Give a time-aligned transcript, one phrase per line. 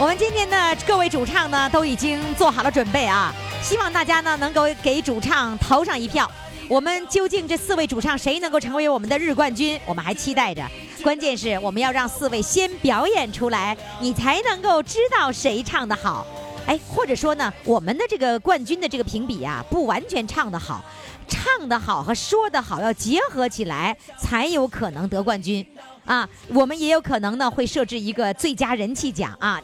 [0.00, 3.34] 我们今天的各位主唱呢，都已经做好了准备啊！
[3.60, 6.30] 希望大家呢能够给主唱投上一票。
[6.68, 9.80] 我们究竟这四位主唱谁能够成为我们的日冠军？
[9.84, 10.64] 我们还期待着。
[11.02, 16.24] 关键是我们要让四位先表演出来，你才能够知道谁唱的好。
[16.64, 20.84] 哎，或者说呢，我们的这个冠军的这个评比啊，不完全唱的好，
[21.26, 25.66] 唱的好和说的好要结合起来，才有可能得冠军。
[26.08, 29.62] 啊，我们也有可能呢会设置一个最佳人气奖啊。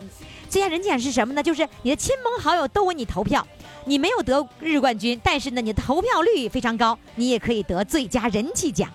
[0.51, 1.43] 最佳人气奖是什么呢？
[1.43, 3.45] 就是你的亲朋好友都为你投票，
[3.87, 8.89] 你没有得日冠军，但是呢你的投票率非常高，你也可以得最佳人气奖。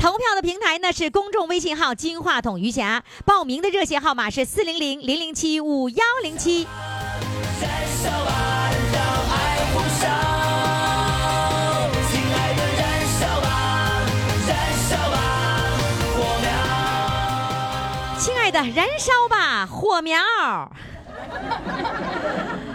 [0.00, 6.66] 投票的平台呢是公众微信号“金话筒余霞”，报名的热线号码是四零零零零七五幺零七。
[18.50, 20.18] 的燃烧吧，火苗！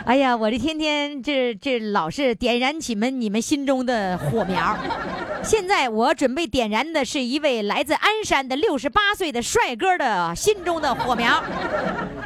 [0.06, 4.78] 哎呀，我这天天这这老是点燃起们你们心中的火苗。
[5.42, 11.44] 现在我准备点燃的是一位来自鞍山的六十八岁的帅哥的心中的火苗。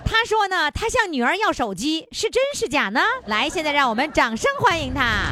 [0.06, 3.02] 他说呢，他向女儿要手机，是真是假呢？
[3.26, 5.32] 来，现在让我们掌声欢迎他。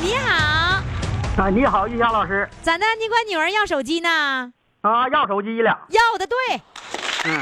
[0.00, 0.82] 你好，
[1.36, 2.48] 啊，你好，玉霞老师。
[2.62, 2.86] 咋的？
[3.00, 4.54] 你管女儿要手机呢？
[4.88, 6.36] 啊，要手机了，要的对，
[7.26, 7.40] 嗯，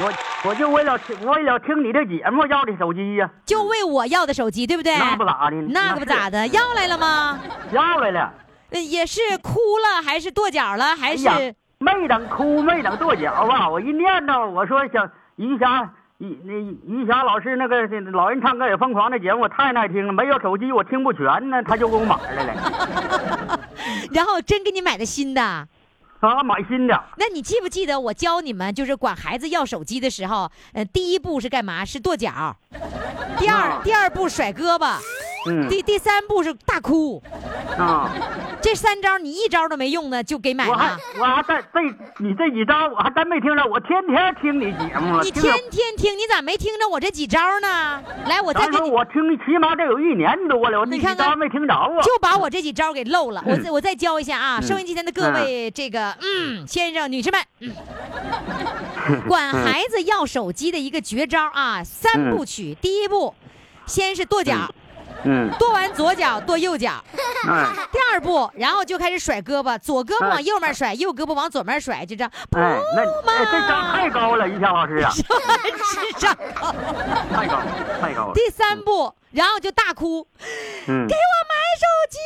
[0.00, 4.96] 我我就为了听为了听你的节目要的手机呀，就为我要的手机，对不对？
[4.96, 7.38] 那不咋的，那可不咋的，要来了吗？
[7.72, 8.32] 要来了，
[8.70, 11.28] 也是哭了还是跺脚了还是？
[11.78, 16.54] 没等哭没等跺脚吧，我一念叨，我说想余霞余那
[16.90, 23.60] 余霞老师那个老人唱歌也疯狂的节目我太耐听了，没有手机我听不全呢，他就给我买来了，
[24.10, 25.68] 然后真给你买的新的。
[26.26, 27.00] 啊，买新的。
[27.16, 31.84] 那你记不记得我教你们，就是管孩子要手机的时候，呃，第一步是干嘛？
[31.84, 32.56] 是跺脚。
[33.38, 34.96] 第二，第二步甩胳膊。
[35.70, 37.22] 第第三步是大哭，
[37.78, 38.10] 啊，
[38.60, 40.72] 这三招你一招都没用呢，就给买了。
[40.72, 41.80] 我还我还在这
[42.18, 45.20] 你这几招我还真没听着，我天天听你节目。
[45.22, 48.02] 你天天听，你咋没听着我这几招呢？
[48.26, 48.90] 来，我再给你。
[48.90, 52.02] 我听起码得有一年多了，你看看没听着啊？
[52.02, 53.40] 就把我这几招给漏了。
[53.46, 57.40] 我再我再教一下啊，收音机前的各位这个嗯先生女士们，
[59.28, 62.76] 管孩子要手机的一个绝招啊，三部曲。
[62.80, 63.34] 第一步，
[63.86, 64.72] 先是跺脚。
[65.24, 67.02] 嗯，跺完左脚，跺右脚。
[67.48, 72.30] 嗯，第二步，然后就开始甩胳膊，左胳膊往右面甩，右胳膊往左面甩，就这样。
[72.56, 75.10] 哎，那那这招太高了，于霞老师啊！
[75.10, 76.72] 智商高，
[77.32, 77.62] 太高，
[78.00, 78.34] 太高了。
[78.34, 80.26] 第三步，然后就大哭，
[80.88, 82.18] 嗯，给我买手机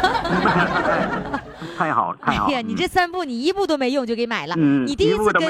[0.00, 1.40] 啊！
[1.76, 2.50] 太好了，太好了！
[2.50, 5.42] 哎呀，你这三步你一步都没用就给买了，你第一次跟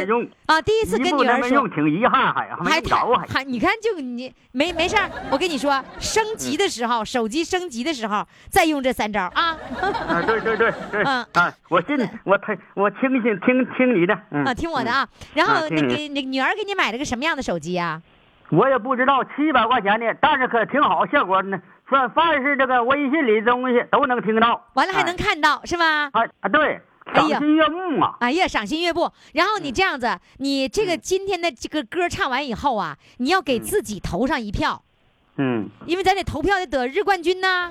[0.47, 4.97] 啊，第一次跟女儿说，挺遗憾，还还还还，你看就你没没事
[5.31, 9.57] 我跟你说，升级的时候，手机升级的时候再用这三招啊！
[10.09, 11.25] 啊，对对对对，啊，
[11.69, 14.15] 我信，我听我听信听听你的，
[14.45, 18.03] 啊，听我的啊，然后那给那女儿给你买了个什么样的手机啊？
[18.51, 21.61] 我也不知道，七百块钱的，但是可挺好，效果呢。
[21.87, 26.05] 凡凡是这个微信里的东西都能听到，完了还能看到，是吧？
[26.13, 26.81] 啊啊，对，
[27.15, 28.17] 赏心悦目嘛。
[28.21, 29.11] 哎呀，赏心悦目。
[29.35, 34.83] 然后你这样子，你这个今天的这个歌唱完以后啊，你要给自己投上一票。
[34.83, 34.94] 嗯，
[35.87, 37.71] 因为咱得投票得得日冠军呐，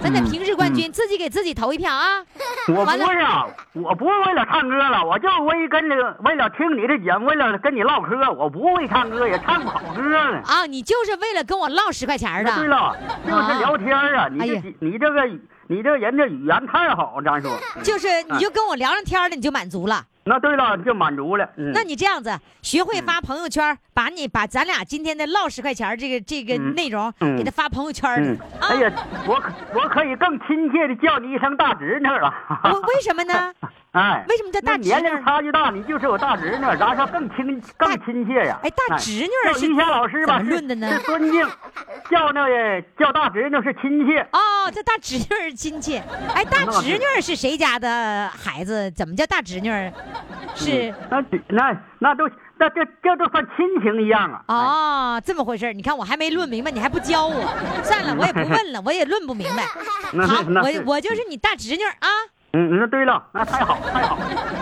[0.00, 2.22] 咱得评日冠军，自己给自己投一票啊。
[2.68, 10.40] 我不是啊，我不是为了唱歌了，我就为跟着为了听你的节目，为了跟你唠嗑，我不会唱歌，也唱不好歌呢。
[10.46, 12.54] 啊，你就是为了跟我唠十块钱的。
[12.54, 12.96] 对了，
[13.26, 14.28] 就是聊天啊。
[14.30, 15.28] 你这你这个
[15.68, 17.48] 你这人这语言太好，张叔。
[17.82, 20.04] 就是你就跟我聊上天了，你就满足了。
[20.26, 21.46] 那对了，就满足了。
[21.74, 22.30] 那你这样子，
[22.62, 28.38] 学会发朋友圈，把你把咱俩今天的唠十块钱这个这个内容给他发朋友圈里。
[28.60, 28.92] 哎呀，
[29.26, 32.32] 我可我可以更亲切的叫你一声大侄女了。
[32.64, 33.52] 为为什么呢？
[33.94, 35.24] 哎，为什么叫大那年龄？
[35.24, 38.58] 差距大，你就是我大侄女，然后更亲更亲切呀。
[38.62, 41.46] 哎，大侄女儿是叫于霞老师吧，论的呢是是尊敬，
[42.10, 44.20] 叫那个叫大侄女是亲切。
[44.32, 46.02] 哦，这大侄女儿亲切。
[46.34, 48.90] 哎，大侄女儿是谁家的孩子？
[48.90, 49.92] 怎么叫大侄女儿？
[50.56, 54.42] 是嗯那那那都那这这都算亲情一样啊。
[54.46, 57.44] 哎哦，这么回事你看我还没论明白，你还不教我。
[57.84, 59.62] 算了，我也不问了，我也论不明白。
[60.26, 62.08] 好，我我就是你大侄女啊。
[62.56, 64.16] 嗯，那对了，那太好太好，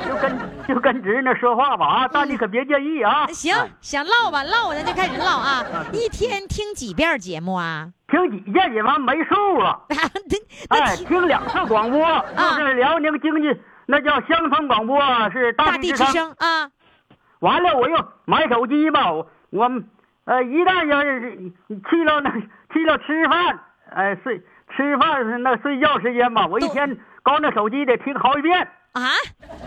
[0.09, 3.27] 就跟就跟侄女说话吧啊，但你可别介意啊。
[3.27, 5.63] 行哎，想唠吧，唠咱就开始唠啊。
[5.93, 7.91] 一天听几遍节目啊？
[8.09, 9.79] 听几遍也完没数啊。
[10.71, 12.01] 哎，听听两次广播，
[12.57, 14.99] 就是辽宁经济那叫乡村广播，
[15.31, 16.35] 是大地之声。
[16.39, 16.71] 啊。
[17.41, 19.71] 完了，我又买手机吧，我我
[20.25, 21.37] 呃，一旦要是
[21.91, 22.31] 去了那
[22.73, 23.61] 去了吃饭，
[23.91, 24.41] 哎、睡
[24.75, 28.69] 吃饭那睡觉时间吧，我一都天搞那手机得听好几遍。
[28.93, 29.09] 啊，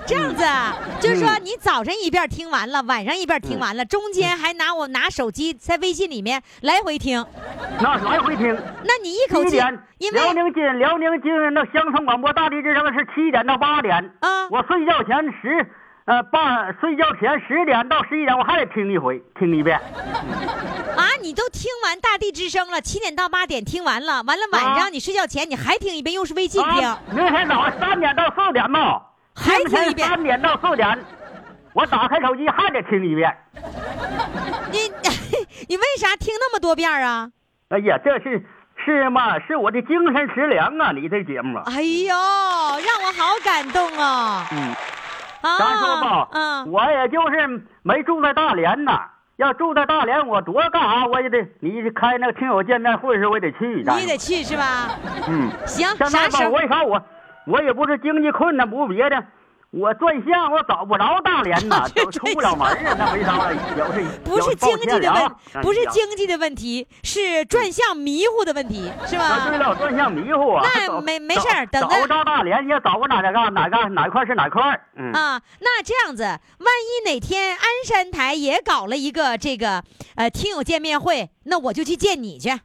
[0.05, 1.41] 这样子啊，就是说嗯。
[1.43, 7.25] 你早晨一遍听完了，晚上一遍听完了，中间还拿我拿手机在微信里面来回听，
[7.81, 9.57] 那来回听，那你一口气
[9.97, 14.47] 因为，辽宁经辽宁经那乡村广播大地之声是七点到八点，啊。
[14.51, 15.65] 我睡觉前十
[16.05, 19.75] 呃八睡觉前十点到十一点我还得听一回，听一遍。
[19.77, 29.01] 啊，你都听完大地之声了，七点到八点听完了，完了晚啊上你睡觉前你还听一遍，又是微信听，啊，明天早上三点到四点吧，
[29.35, 31.03] 还听一遍三点到四点，
[31.73, 33.35] 我打开手机还得听一遍。
[34.71, 34.79] 你
[35.67, 37.31] 你为啥听那么多遍啊？
[37.69, 38.45] 哎呀，这是
[38.85, 39.39] 是嘛？
[39.39, 40.91] 是我的精神食粮啊！
[40.91, 44.47] 你这节目啊，哎呦，让我好感动啊！
[44.51, 44.77] 嗯，啊，
[45.59, 48.99] 咱说吧，嗯，我也就是没住在大连呐。
[49.37, 53.83] 要住在大连，我多干啥我也得，你开那个听友见面会时我也得去。
[53.83, 54.91] 咱你得去是吧？
[55.27, 56.51] 嗯，行，现在吧，啥时候？
[56.51, 57.01] 为啥我
[57.45, 59.21] 我也不是经济困难，不是别的，
[59.77, 66.05] 我转向我找不着大连呐， 出不了门啊，那没啥了，表示不是经济的问，不是经。
[66.15, 69.67] 济的问题，是转向迷糊的问题，是吧，对吧？
[69.67, 70.63] 了，转向迷糊啊。
[70.73, 74.61] 那没没事儿等着找找不着大连，你要找不哪个哪个哪块是哪块。
[74.95, 79.83] 嗯，啊，那这样子，万一哪天鞍山台也搞了一个这个
[80.15, 82.59] 呃听友见面会，那我就去见你去啊，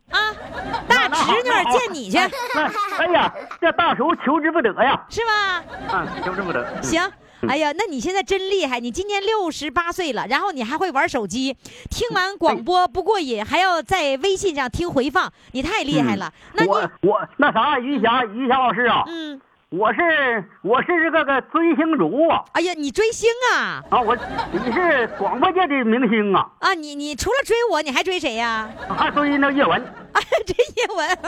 [0.88, 5.64] 大侄女见你去，哎呀，这大叔求之不得呀，是吧？
[5.92, 6.62] 嗯，求之不得。
[6.62, 7.00] 嗯行。
[7.48, 8.80] 哎呀，那你现在真厉害！
[8.80, 11.56] 你今年六十八岁了，然后你还会玩手机，
[11.90, 16.30] 听完广播不过瘾，还要在微信上听回放，你太厉害了。
[16.52, 19.40] 那你我我那啥，于霞于霞老师啊，嗯，
[19.70, 24.16] 我是我是这个个追星族啊哎呀，你追星啊啊，我
[24.50, 26.74] 你是广播界的明星啊，啊！
[26.74, 29.80] 你你除了追我，你还追谁呀、还追那叶文。
[30.12, 31.18] 啊，追叶文。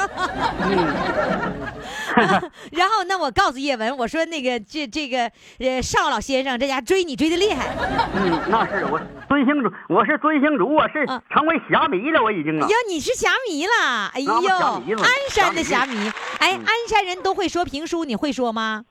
[2.16, 5.30] 嗯， 然后，那我告诉叶文，我说那个这这个
[5.60, 7.68] 呃邵老先生这家追你追的厉害。
[8.16, 9.00] 嗯，那是我
[9.32, 14.10] 追星族，我是追星族，我是啊成为侠迷了，我已经啊哎呀。，你是侠迷了！
[14.12, 16.12] 哎呦，鞍山的侠侠迷。
[16.38, 18.84] 哎，鞍山人都会说评书，你会说吗？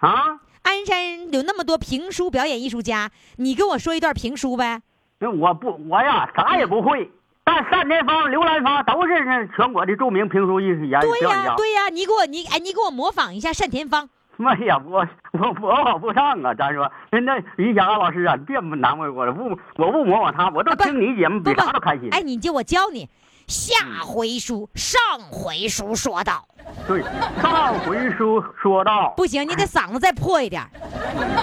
[0.00, 4.82] 啊，鞍山有那么多评书表演艺术家，你跟我说一段评书呗？
[5.20, 7.08] 那我不，我呀啥也不会。
[7.44, 11.54] 但单田芳、刘兰芳都是全国的著名评书艺术家对呀。
[11.56, 14.08] 对呀、你给我你哎，你给我模仿一下单田芳。
[14.38, 16.52] 妈呀，我我模仿不上啊！
[16.54, 22.08] 咱说，那于霞老师啊，你别难为我了，不，我不模仿他，我都听你节目，比啥都开心。
[22.10, 23.08] 哎，你就我教你，
[23.46, 23.74] 下
[24.04, 25.00] 回书上
[25.30, 26.46] 回书说道，
[26.86, 27.02] 对，
[27.42, 30.62] 上回书说到，不行，你得嗓子再破一点，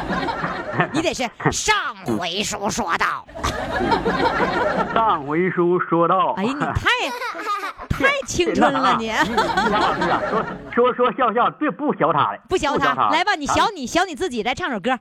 [0.91, 1.75] 你得是上
[2.17, 3.25] 回书说道。
[4.93, 6.89] 上回书说到，哎呀，你太
[7.89, 10.21] 太青春了你，于霞老师啊，
[10.73, 13.67] 说说说笑笑，别不学他了，不学他，他，来吧，你学啊？
[13.75, 14.97] 你学你自己，来唱首歌。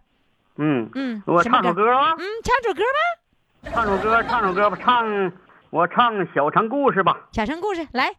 [0.56, 5.32] 嗯嗯我唱首歌啊，嗯，唱首歌吧，唱首歌，唱首歌吧，唱
[5.70, 7.16] 我唱小城故事吧。
[7.32, 8.12] 小城故事来。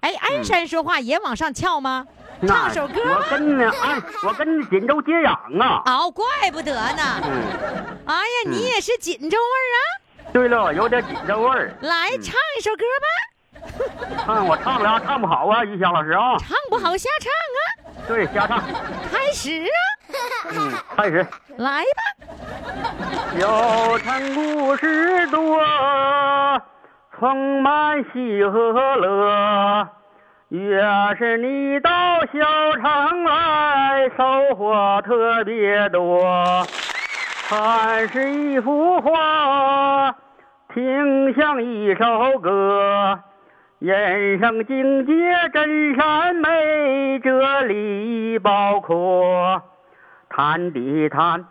[0.00, 2.06] 哎，鞍山说话也往上翘吗？
[2.40, 3.22] 那唱首歌我。
[3.30, 5.82] 跟那安， 我跟锦州接壤啊。
[5.86, 7.02] 哦，怪不得呢。
[7.24, 7.42] 嗯，
[8.06, 10.32] 哎呀，你也是锦州味儿啊！
[10.32, 11.74] 对了，有点锦州味儿。
[11.82, 16.36] 来嗯唱一首歌吧，唱 我唱了唱不好啊，于霞老师啊。
[16.38, 17.30] 唱不好瞎唱
[18.00, 18.08] 啊！
[18.08, 18.62] 对，瞎唱。
[19.12, 19.78] 开始啊，
[20.56, 21.26] 嗯，开始。
[21.58, 22.26] 来吧。
[23.38, 25.58] 小城故事多，
[27.24, 29.88] 充满喜和乐。
[30.50, 30.78] 越
[31.16, 31.90] 是你到
[32.26, 36.22] 小城来，收获特别多。
[37.48, 40.14] 看是一幅画，
[40.74, 43.18] 听像一首歌。
[43.78, 45.12] 人生境界
[45.50, 49.62] 真善美，这里包括。
[50.28, 51.42] 谈的谈，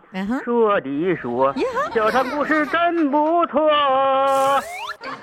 [0.44, 1.52] 说的说，
[1.92, 3.60] 小城故事真不错。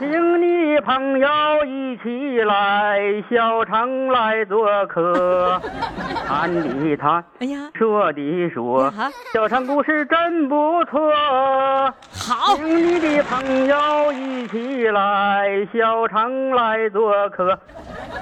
[0.01, 1.27] 请你朋友
[1.63, 5.61] 一起来小城来做客，
[6.27, 8.91] 谈的谈，哎呀，说的说，
[9.31, 10.99] 小城故事真不错。
[12.11, 17.55] 好，请你的朋友一起来小城来做客。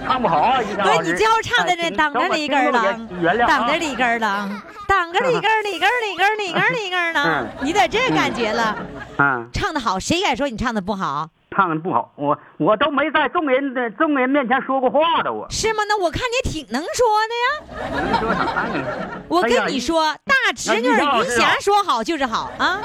[0.05, 1.13] 唱不好啊，于霞不是。
[1.13, 3.47] 你最后唱的这哎当着里根儿了，原谅啊。
[3.47, 4.49] 当着里根儿了，
[4.85, 8.75] 挡着里根儿里根儿里根儿里根儿里根儿呢，你得这感觉了。
[9.17, 11.29] 嗯，唱的好，谁敢说你唱的不好？
[11.59, 15.83] 唱的不好，我我都没在众人的众人面前说过话的，我是吗？
[15.89, 17.91] 那我看你挺能说的呀。
[17.91, 19.21] 能说啥呢？
[19.27, 22.79] 我跟你说，大侄女于霞老云霞说好就是好啊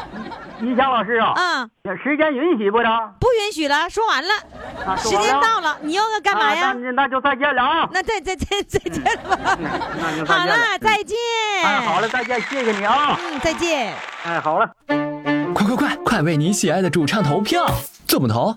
[0.60, 1.70] 云霞老师啊，嗯！
[2.02, 3.14] 时间允许不着？
[3.20, 4.34] 不允许了，说完了，
[4.84, 6.72] 啊时间到了，你又要干嘛呀啊？
[6.72, 7.88] 那那就再见了啊！
[7.92, 9.56] 那再再再再见了吧。
[10.26, 11.16] 好了，再见。
[11.62, 13.16] 哎，好了，再见，谢谢你啊！
[13.22, 13.94] 嗯，再见。
[14.24, 14.68] 哎，好了。
[15.54, 17.64] 快快快，快为你喜爱的主唱投票！
[18.06, 18.56] 怎么投？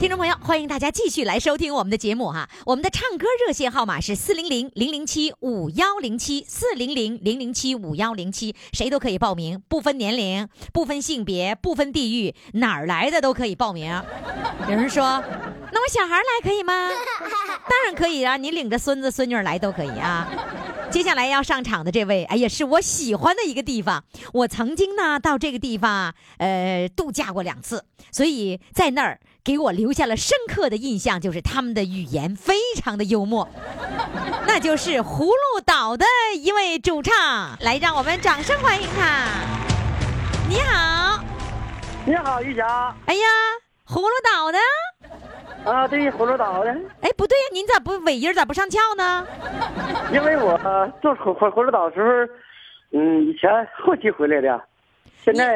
[0.00, 2.48] 听众朋友，欢迎大家继续来收听我们的节目哈。
[2.64, 14.02] 我们的唱歌热线号码是四零零零零七五幺零七四零零零零七五幺零七，谁都可以报名，不分年龄、不分性别、不分地域，哪儿来的都可以报名。
[14.66, 15.22] 有人说，
[15.70, 16.88] 那我小孩来可以吗？
[17.68, 20.26] 当然可以啊，你领着孙子孙女来都可以啊。
[20.90, 24.02] 接下来要上场的这位，哎呀，是我喜欢的一个地方。
[24.32, 33.48] 我曾经呢到这个地方，呃，度假过两次，所以在那儿给我留下了深刻的印象，就是他们的语言非常的幽默。
[34.46, 36.04] 那就是葫芦岛的
[36.36, 37.14] 一位主唱，
[37.60, 39.26] 来，让我们掌声欢迎他。
[40.48, 41.22] 你好，
[42.04, 42.94] 你好，玉霞。
[43.06, 43.26] 哎呀，
[43.86, 44.58] 葫芦岛的，
[45.70, 46.70] 啊，对，葫芦岛的。
[47.00, 49.26] 哎，不对呀，您咋不尾音咋不上翘呢？
[50.12, 50.58] 因为我
[51.00, 52.08] 做葫葫葫芦岛的时候，
[52.98, 53.50] 嗯，以前
[53.84, 54.60] 后期回来的，
[55.22, 55.54] 现在，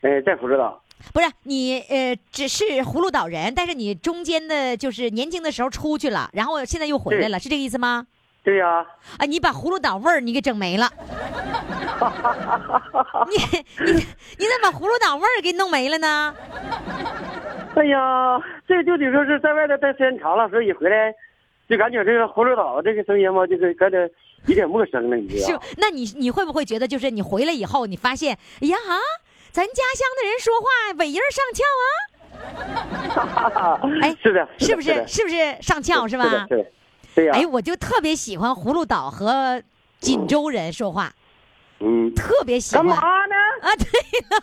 [0.00, 0.82] 呃，在葫芦岛。
[1.12, 8.06] 不是你呃，只是葫芦岛人，但是你中间的就是年轻的时候出去了，然后现在又回来了，是这个意思吗？
[8.42, 8.86] 对呀、
[9.18, 10.88] 啊，你把葫芦岛味儿你给整没了，
[13.28, 16.34] 你你你怎么把葫芦岛味儿给弄没了呢？
[17.74, 21.12] 哎呀，这就得说是在外头待时间长了，所以回来
[21.68, 24.08] 就感觉这个葫芦岛这个声音嘛，就是感觉
[24.46, 28.94] 有点陌生了，你知是道？，那你你会不会觉得就是你回来以后，你发现，哎呀啊，
[29.56, 30.66] 咱家乡的人说话
[30.98, 31.64] 尾音上翘
[33.64, 33.80] 啊？
[34.02, 35.02] 哎是的，是不是？
[35.08, 36.24] 是不是上翘是吧？
[36.46, 36.66] 是的，
[37.14, 39.62] 对呀、哎，我就特别喜欢葫芦岛和
[39.98, 41.10] 锦州人说话，
[41.80, 42.86] 嗯，特别喜欢。
[42.86, 43.25] 干嘛呢？
[43.66, 43.84] 啊，对
[44.30, 44.38] 了，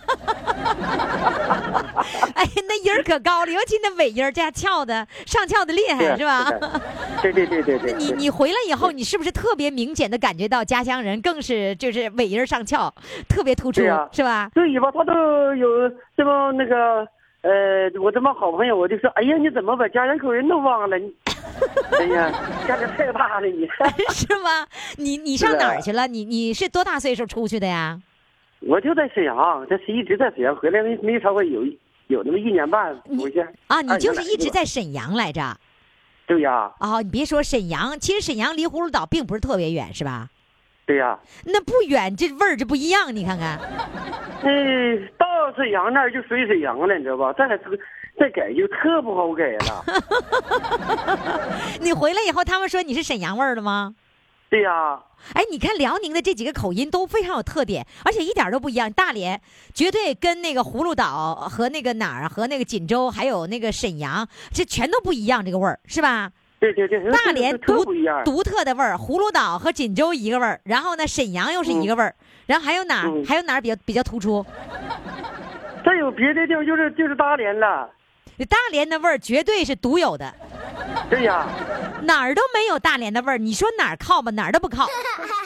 [2.36, 6.51] 哎呀，那音儿可高了，尤其那尾音儿，这样翘的上翘的厉害，对是吧？
[6.51, 6.82] 的
[7.22, 7.94] 对对对对对。
[7.94, 12.94] 对那 你你回来以后，你是不是特别明显的感觉到家乡人更是就是尾音儿上翘，
[13.30, 14.50] 特别突出，是吧？
[14.53, 14.92] 对吧？
[14.92, 17.08] 他都有这么那个，
[17.44, 20.98] 呃，我这么好朋友，我就说，哎呀，你怎么把家乡口音都忘了？
[21.00, 21.10] 你，
[21.98, 22.30] 哎呀，
[22.68, 23.65] 压力太大了你。
[24.10, 24.68] 是吗？
[24.98, 26.08] 你你上哪儿去了？
[26.08, 27.98] 你你是多大岁数出去的呀？
[28.67, 31.63] 我就在沈阳，这是一直在沈阳，回来没没超过有
[32.08, 33.39] 有那么一年半，你回去。
[33.67, 35.41] 啊，你就是一直在沈阳来着？
[36.25, 40.29] 对呀，哦，你别说沈阳，其实沈阳离葫芦岛并不是特别远，是吧？
[40.86, 41.20] 对呀。
[41.46, 43.60] 那不远，这味儿就不一样，你看看。
[44.43, 47.34] 嗯，到沈阳那儿就属于沈阳了，你知道吧？
[47.34, 47.48] 再
[48.20, 49.84] 再改就特不好改了。
[51.82, 53.93] 你回来以后，他们说你是沈阳味儿的吗？
[54.50, 55.00] 对呀，
[55.34, 58.92] 哎，你看辽宁的这几个口音都非常有特点，而且一点都不一样。
[58.92, 59.42] 大连
[59.74, 66.32] 绝对跟那个葫芦岛和那个哪儿和那个锦州还有那个沈阳，这全都不一样，这个味儿是吧？
[66.60, 67.84] 对对对，大连独。
[68.24, 72.15] 独特的味儿，葫芦岛和锦州一个味儿，然后呢沈阳又是一个味儿，
[72.46, 74.46] 然后还有哪儿、嗯还有哪儿比较比较突出？
[75.86, 77.89] 再有别的地方就是就是大连了。
[78.50, 80.34] 大连的味儿绝对是独有的，
[81.10, 81.48] 对呀，
[82.03, 83.38] 哪儿都没有大连的味儿。
[83.38, 84.88] 你说哪儿靠吧，哪儿都不靠，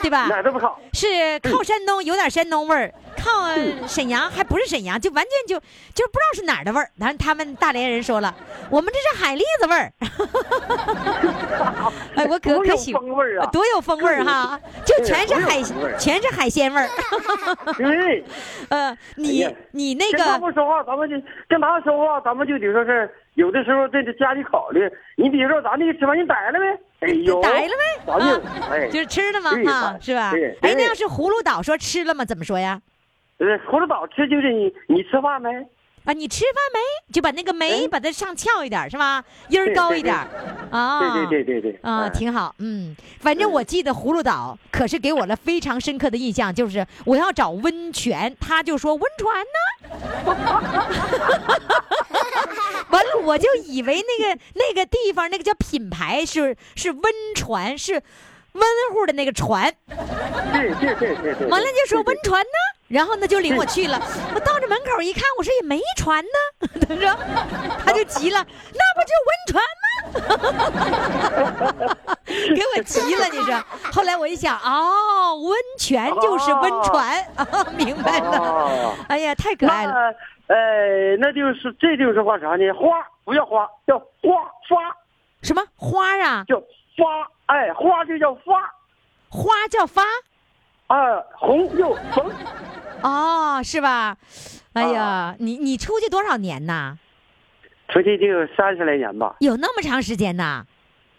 [0.01, 0.27] 对吧？
[0.27, 0.79] 哪儿都不靠。
[0.93, 5.59] 是靠山东有点山东味儿，靠呃沈阳还不是沈阳，就完全就
[5.93, 6.89] 就不知道是哪儿的味儿。
[6.95, 8.33] 然后他们大连人说了，
[8.69, 9.93] 我们这是海蛎子味儿。
[12.15, 16.89] 哎，我可可喜风味儿啊多有风味儿哈， 就全是海风味儿全是海鲜味儿。
[17.77, 18.23] 对，
[18.69, 21.15] 呃，你哎你那个跟他个们说话，咱们就
[21.47, 24.81] 跟他说话，咱们就得说是有的时候这得加以考虑。
[25.15, 26.65] 你比如说，咱那个吃饭，你逮了没？
[26.99, 28.05] 哎呦，逮了没？
[28.05, 29.53] 咱就啊哎，就是吃了吗？
[29.53, 30.51] 对哈，是吧对？
[30.61, 32.25] 哎，那要是葫芦岛说吃了吗？
[32.25, 32.81] 怎么说呀？
[33.37, 35.49] 呃，葫芦岛吃就是你你吃饭没？
[36.07, 36.79] 啊，你吃饭没？
[37.13, 39.21] 就把那个没哎把它上翘一点是吧？
[39.49, 40.15] 音儿高一点
[40.71, 41.01] 啊。
[41.01, 41.79] 对对对对对。
[41.83, 50.37] 啊，哎挺好，嗯，反正我记得葫芦岛可是给我了非常深刻的印象，就是我要找温泉，他就说温泉呢，
[52.89, 57.03] 完了我就以为那个那个地方那个叫品牌是是温
[57.35, 58.01] 泉，是
[58.57, 59.71] 温乎的那个船，
[60.53, 61.47] 对对对对对。
[61.47, 64.01] 完了就说温泉呢，然后呢就领我去了，
[64.33, 67.15] 我到这门口一看，我说也没船呢， 他说
[67.85, 69.87] 他就急了，那不就温泉吗？
[72.27, 73.63] 给我急了，你说。
[73.91, 76.93] 后来我一想，哦，温泉就是温泉，
[77.35, 77.47] 啊，
[77.77, 78.37] 明白了。
[78.37, 79.93] 哦哎呀，太可爱了。
[79.93, 82.71] 那呃，那就是这就是话啥呢？
[82.73, 82.87] 花
[83.25, 84.05] 不要花，叫花
[84.69, 84.95] 发，
[85.41, 86.43] 什么花啊？
[86.47, 86.57] 叫
[86.97, 88.53] 发，哎，花就叫发，
[89.29, 90.03] 花叫发？
[90.87, 92.31] 啊，红又红。
[93.01, 94.15] 哦，是吧？
[94.73, 96.97] 哎呀，啊你你出去多少年呐？
[97.89, 99.35] 出去就有三十来年吧。
[99.39, 100.65] 有那么长时间呐？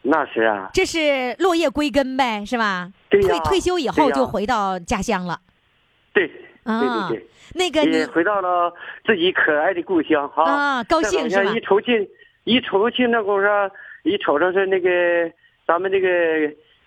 [0.03, 2.91] 那是啊，这是落叶归根呗，是吧？
[3.11, 5.41] 对呀退退休以后对呀就回到家乡了。
[6.13, 7.29] 对，对啊对对。
[7.55, 8.73] 那个你也回到了
[9.07, 10.45] 自己可爱的故乡哈。
[10.45, 12.09] 啊高兴是吧一瞅去，
[12.45, 13.71] 一瞅去那股上，
[14.05, 14.89] 一瞅着是那个
[15.69, 16.09] 咱们这个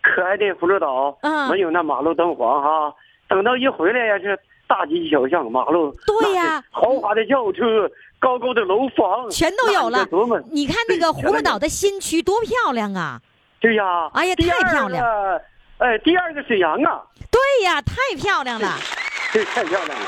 [0.01, 2.91] 可爱的葫芦岛，嗯没有那马路灯黄哈。
[3.29, 7.87] 等到一回来呀，是大街小巷，马路对呀豪华的轿车，
[8.19, 10.07] 高高的楼房，全都有了。
[10.51, 13.21] 你看那个葫芦岛的新区多漂亮啊！
[13.59, 15.41] 对呀，哎呀太漂亮了，
[15.77, 18.67] 哎，第二个沈阳啊，对呀，太漂亮了。
[19.31, 20.05] 这太漂亮了。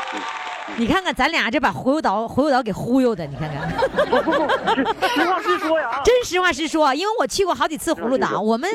[0.70, 3.70] 嗯你看看咱俩这把葫芦岛葫芦岛给忽悠的，你看看。
[4.10, 6.02] 不不不，实实话实说呀。
[6.04, 8.70] 真实话实说，因为我去过好几次葫芦岛，我们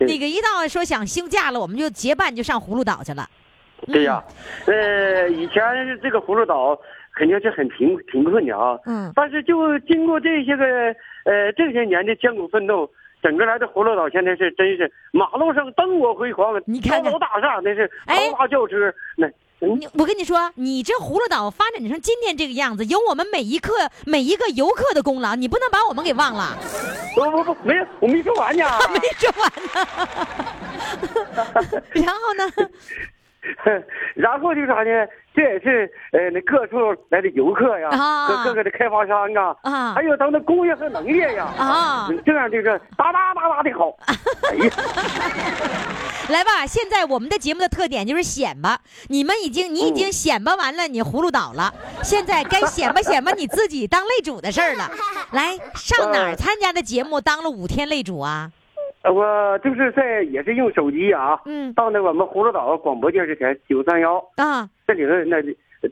[0.00, 3.26] 那个一到说想休假了，我们就结伴就上葫芦岛去了。
[3.86, 4.22] 对呀，
[4.66, 5.62] 呃，以前
[6.02, 6.78] 这个葫芦岛
[7.14, 10.64] 肯定是很贫贫困的啊，嗯但是就经过这些个
[11.24, 12.90] 呃这些年的艰苦奋斗，
[13.22, 19.26] 整个来的葫芦岛现在是真是马路上灯火辉煌，你看看高楼大厦那是哎豪华轿车，那
[19.60, 23.72] 我跟你说，你这葫芦岛发展成今天这个样子，有我们每一刻
[24.06, 26.56] 每一个游客的功劳，你不能把我们给忘了。
[27.14, 28.64] 不不不没有，我没说完呢。
[28.92, 29.72] 没说完呢。
[31.94, 32.52] 然后呢？
[34.14, 35.06] 然后就是啥呢？
[35.34, 36.76] 这也是呃那各处
[37.10, 42.64] 来的游客呀，啊和各个的开发商啊，啊还有咱们的工业和农业呀，啊这样就是
[42.96, 43.96] 哒哒哒哒的好。
[44.50, 44.72] 哎呀，
[46.30, 54.90] 来吧，现在我们的节目的特点就是显摆，你们已经你已经显摆完了你葫芦岛了，现在该显摆显摆你自己当擂主的事儿了。
[55.30, 58.50] 来，上哪儿参加的节目当了五天擂主啊？
[59.08, 61.72] 呃我就是在也是用手机啊，嗯。
[61.72, 65.42] 到那我们葫芦岛广播电视台九三幺啊，这里头那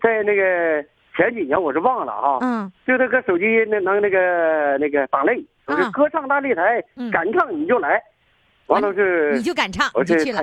[0.02, 0.84] 在那个
[1.16, 7.10] 前几年我是忘了啊，嗯，就那个手机那能那个那个打擂，说是啊歌唱大擂台，嗯。
[7.10, 8.02] 敢唱你就来，
[8.66, 10.42] 完了是你就敢唱，我就去了。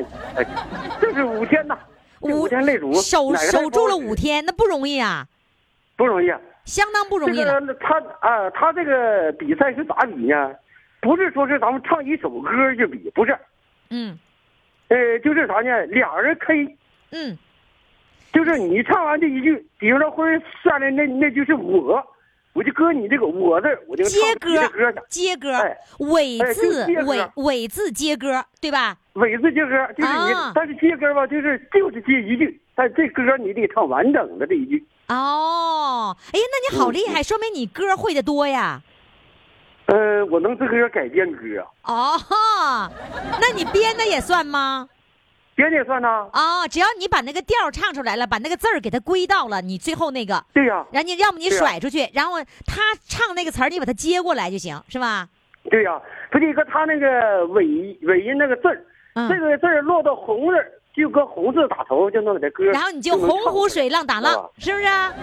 [0.99, 1.77] 这是五天呐，
[2.21, 5.25] 五天擂主守守住了五天，那不容易啊，
[5.95, 6.39] 不容易啊。
[6.65, 7.59] 相当不容易了。
[7.59, 10.55] 这个他啊，他这个比赛是咋比呢？
[11.03, 13.37] 不是说是咱们唱一首歌就比，不是，
[13.89, 14.17] 嗯
[14.87, 15.85] 呃，就是啥呢？
[15.87, 16.77] 俩人 K，
[17.11, 17.37] 嗯，
[18.31, 22.01] 就是你唱完这一句，比如说会儿下来那那句是我，
[22.53, 28.97] 我就搁你这个我字，我就接歌歌，接歌哎，尾字尾尾字接歌，对吧？
[29.13, 34.81] 尾字接歌，就是你，啊但是接歌吧，就是就是接一句，但这歌你得唱完整的这一句。
[35.09, 38.81] 哦，哎呀，那你好厉害，说明你歌会的多呀。
[39.85, 41.45] 呃，我能自个儿改编歌
[41.81, 42.91] 啊，哦，
[43.41, 44.87] 那你编的也算吗？
[45.55, 46.27] 编的也算呐。
[46.33, 55.27] 哦，只要你把那个调唱出来了，把那个字儿给它归到了，你最后那个，对呀、然后你要么你甩出去，然后他唱那个词儿，你把它接过来就行，是吧？
[55.69, 57.65] 对呀、不是一个他那个尾
[58.01, 62.65] 尾音那个字儿，嗯这个字儿落到红字儿，就搁红字打头，就能给它歌。
[62.65, 65.13] 然后你就洪湖水浪打浪是，是不是啊？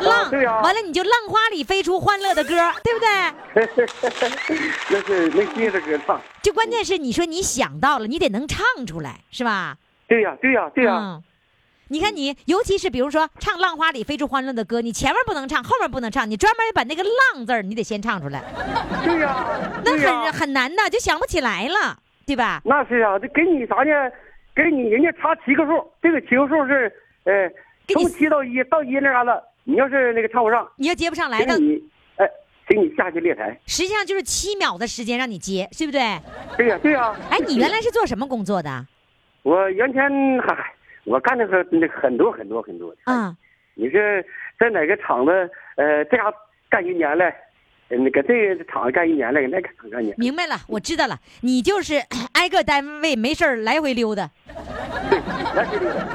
[0.00, 2.50] 浪，对呀完了你就浪花里飞出欢乐的歌，
[2.82, 3.08] 对不对？
[4.90, 6.20] 那是那接着歌唱。
[6.42, 9.76] 就关键是你说你想到了，你得能唱出来，是吧？
[10.06, 11.22] 对呀、对呀、对呀、嗯，
[11.88, 17.02] 你看你，尤其是比如说唱《浪花里飞出欢乐的歌》，你前面不能唱，后面不能唱，你专门把那个
[17.34, 18.42] “浪”字儿你得先唱出来，
[19.04, 19.46] 对呀、
[19.84, 22.62] 那很很难的，就想不起来了，对吧？
[22.64, 24.10] 那是啊，这给你啥呢？
[24.58, 26.92] 给你人家查七个数，这个七个数是，
[27.22, 27.48] 呃，
[27.86, 31.84] 从七到一，到一那啥了，你要是那个唱不上，你要接不上来的，给你，
[32.16, 32.28] 哎，
[32.66, 33.56] 给你下去列台。
[33.66, 36.00] 实际上就是七秒的时间让你接，对不对？
[36.56, 38.84] 对呀、对呀、哎，你原来是做什么工作的？
[39.44, 40.02] 我原先
[40.40, 40.72] 嗨，
[41.04, 42.92] 我干的是那很多很多很多。
[43.04, 43.32] 啊，
[43.74, 44.26] 你是
[44.58, 45.30] 在哪个厂子？
[45.76, 46.34] 呃，这家
[46.68, 47.32] 干一年了，呃
[47.88, 50.14] 那个这个厂子干一年了，那个厂干一年。
[50.18, 51.94] 明白了，我知道了，你就是
[52.34, 54.30] 挨个单位没事儿来回溜达，
[55.70, 56.08] 是对的。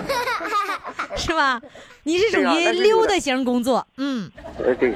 [1.16, 1.62] 是吧？
[2.04, 4.94] 你是属于溜达型工作，嗯呃，对，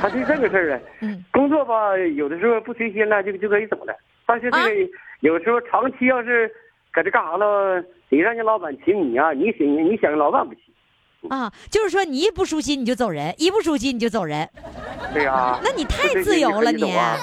[0.00, 0.80] 他是这个事儿啊。
[1.00, 3.94] 嗯，工作吧，有的时候不随心了就就可以走了，
[4.26, 4.70] 但是这啊个、
[5.20, 6.50] 有时候长期要是
[6.92, 10.62] 搁这干啥了，得让人老板请你啊，你请你想老板不请。
[11.28, 14.48] 啊，就是说你一不舒心你就走人，一不舒心你就走人，
[15.12, 16.92] 对呀、那你太自由了你。
[16.96, 17.16] 啊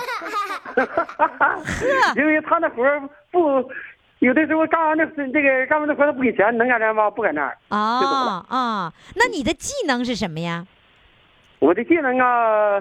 [2.15, 3.67] 因为他那活儿不，
[4.19, 7.09] 有的时候干完那这个干完那活儿他不给钱，能干这吗？
[7.09, 10.67] 不搁那啊啊，那你的技能是什么呀？
[11.57, 12.79] 我的技能啊，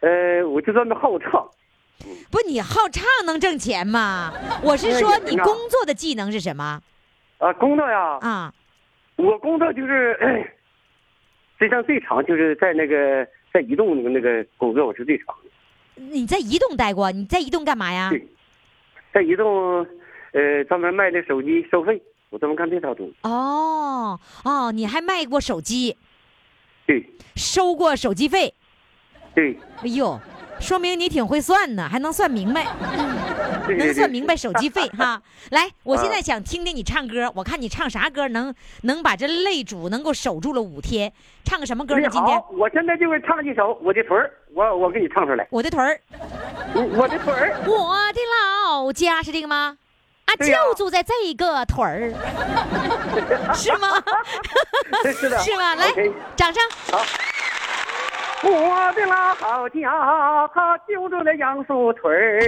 [0.00, 1.48] 呃，我就专门好唱。
[2.32, 4.32] 不，你好唱能挣钱吗？
[4.62, 6.80] 我是说你工作的技能是什么
[7.38, 8.52] 啊，工作呀，啊？
[9.20, 10.40] 我工作就是，哎
[11.58, 15.50] 实际上最长就是在那个在移动那个那个工作，我是最长的。
[16.02, 17.12] 你在移动待过？
[17.12, 18.08] 你在移动干嘛呀？
[18.08, 18.26] 对，
[19.12, 19.86] 在移动，
[20.32, 23.14] 呃，专门卖那手机收费，我专门干这套东西。
[23.24, 25.98] 哦哦，你还卖过手机，
[26.86, 27.04] 对
[27.36, 28.54] 收过手机费。
[29.34, 30.18] 对哎呦，
[30.58, 32.64] 说明你挺会算呢，还能算明白，
[33.68, 35.20] 能算明白手机费哈。
[35.50, 41.12] 来，我现在啊想听听你唱歌，我看你唱啥歌能能把这擂主能够守住了五天。
[41.44, 42.00] 唱个什么歌呢？
[42.00, 45.46] 你今天好，我现在就会唱一首《我的腿儿》，我我给你唱出来。
[45.50, 46.00] 我的腿儿，
[46.74, 48.20] 我我的腿儿，我的
[48.74, 49.76] 老家是这个吗？
[50.26, 52.12] 啊，就住在这个腿儿，
[53.54, 53.88] 是吗？
[55.12, 55.74] 是的， 是吗？
[55.74, 55.90] 来
[56.36, 56.62] 掌声。
[58.42, 62.40] 我的老家，它就住在杨树屯儿。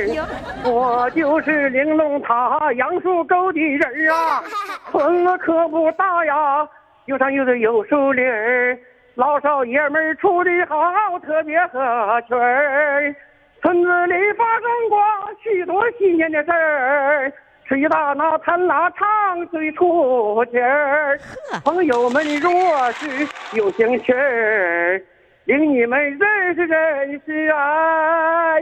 [0.65, 4.43] 我就是玲珑塔杨树沟的人儿啊，
[4.91, 6.67] 村子可不大呀，
[7.07, 8.79] 有山有水有树林儿，
[9.17, 13.15] 老少爷们儿处的好，特别合群儿。
[13.61, 14.99] 村子里发生过
[15.43, 17.33] 许多新鲜的事儿，
[17.67, 21.21] 吹打那弹拉唱最出气儿。
[21.65, 25.01] 朋友们若是有兴趣儿，
[25.45, 28.55] 领你们认识认识啊，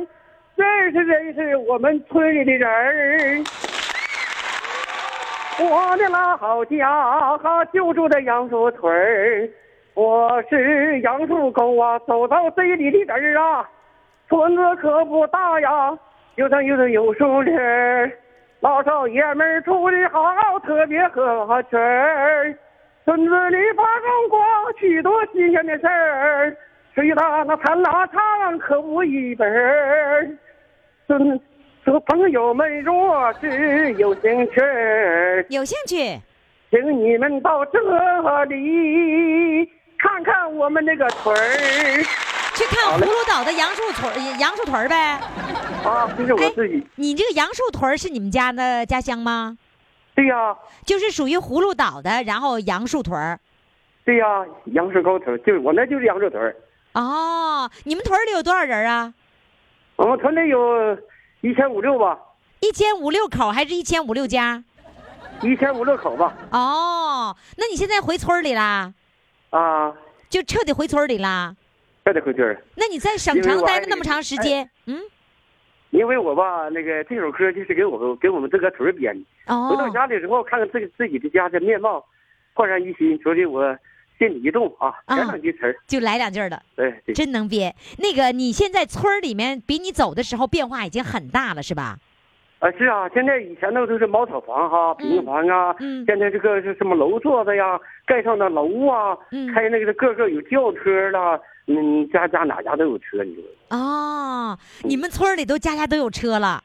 [0.57, 3.45] 认识认识我们村里的人儿。
[5.63, 9.47] 我的老家哈就住在杨树屯儿，
[9.93, 13.69] 我是杨树沟啊，走到这里的人儿啊，
[14.31, 15.99] 村子可不大呀，
[16.37, 18.11] 有山有水有树林儿，
[18.61, 22.57] 老少爷们儿处的好，特别合群儿。
[23.05, 24.41] 村子里发生过
[24.79, 26.57] 许多新鲜的事儿，
[26.95, 30.29] 吹打那弹拉唱可不一本儿。
[31.07, 31.41] 村
[31.85, 34.61] 说朋友们若是有兴趣，
[35.49, 36.21] 有兴趣？
[36.71, 37.79] 请你们到这
[38.45, 42.03] 里看看我们那个屯儿
[42.55, 45.19] 去看葫芦岛的杨树屯儿杨树屯儿呗。
[45.85, 46.87] 啊，这是我自己。
[46.97, 49.57] 你这个杨树屯儿是你们家的家乡吗？
[50.15, 53.41] 对呀、就是属于葫芦岛的，然后杨树屯儿。
[54.05, 56.55] 对呀、杨树沟屯儿就是我那就是杨树屯儿
[56.93, 59.15] 哦，你们屯里有多少人啊？
[59.97, 60.97] 我们屯里有
[61.41, 62.19] 一千五六吧，
[62.61, 64.63] 一千五六口还是一千五六家？
[65.43, 66.35] 一千五六口吧。
[66.51, 68.93] 哦，那你现在回村里啦？
[69.51, 69.95] 啊，
[70.29, 71.55] 就彻底回村里啦？
[72.05, 72.63] 彻底回村儿。
[72.75, 75.01] 那你在省城待了那么长时间，嗯，
[75.91, 79.25] 因为我吧，那个这首歌就是给我给我们这个屯编的。
[79.47, 82.05] 哦回到哦，家里之后，看看自己自己的家的面貌，
[82.55, 83.77] 焕然一新，所以我
[84.21, 85.75] 心里一动啊，啊想两句词儿。
[85.87, 87.75] 就来两句儿的，对对真能编。
[87.99, 91.97] 那个你现在村儿里面比你走的时候变化已经很大了，是吧？
[92.59, 103.45] 啊，是啊，现在以前那都是茅草房哈，平房啊，嗯现在这个是什么楼座子呀，盖上的楼啊，嗯开那个个个有轿车了，嗯，家家哪家都有车，你说？
[103.71, 106.63] 哦，你们村里都家家都有车了，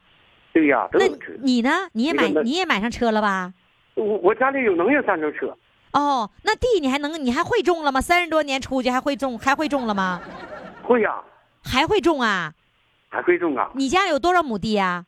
[0.52, 1.32] 对呀，都那有车。
[1.42, 1.70] 你呢？
[1.94, 3.54] 你也买你也买上车了吧？
[3.94, 5.56] 我我家里有能用三轮车，
[5.98, 8.02] 哦，那地你还能你还会种了吗？
[8.02, 10.20] 三十多年出去还会种还会种了吗？
[10.82, 11.22] 会呀、
[11.64, 12.52] 还会种啊？
[13.08, 13.70] 还会种啊。
[13.74, 15.06] 你家有多少亩地呀、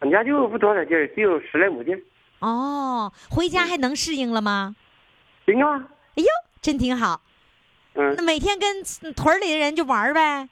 [0.00, 1.94] 俺家就不多少地儿，只有十来亩地。
[2.40, 4.74] 哦，回家还能适应了吗？
[5.46, 5.78] 行啊，
[6.16, 6.26] 哎呦，
[6.60, 7.22] 真挺好。
[7.94, 8.82] 嗯那，每天跟
[9.14, 10.48] 屯里的人就玩呗。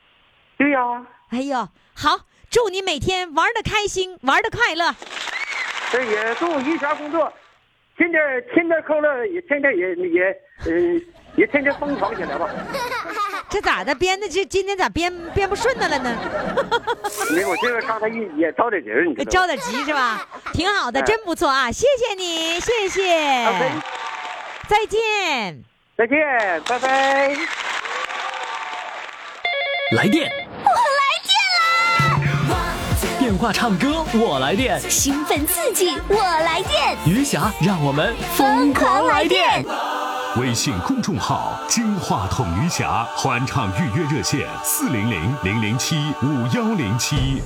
[0.56, 4.94] 对呀、哎呦，好，祝你每天玩的开心，玩的快乐。
[5.90, 7.32] 这也祝余霞工作，
[7.96, 8.20] 天天
[8.54, 11.00] 天天扣乐，也天天也也嗯、
[11.36, 12.48] 也天天疯狂起来吧。
[13.50, 13.94] 这咋的？
[13.94, 16.16] 编的这今天咋编编不顺的了呢？
[17.30, 19.30] 没我，这个刚才也也着点急，你知道吗？
[19.30, 20.28] 着点急是吧？
[20.52, 21.70] 挺好的，哎真不错啊！
[21.70, 23.46] 谢谢你，谢谢
[24.68, 25.62] 再见。
[25.96, 26.18] 再见，
[26.66, 27.36] 拜拜。
[29.92, 30.43] 来电！
[33.34, 39.64] 电话唱歌，我来电，兴奋刺激，我来电，余霞，让我们疯狂来电！
[40.36, 47.42] 微信公众号“金话筒余霞”欢唱预约热线：四零零零零七五幺零七。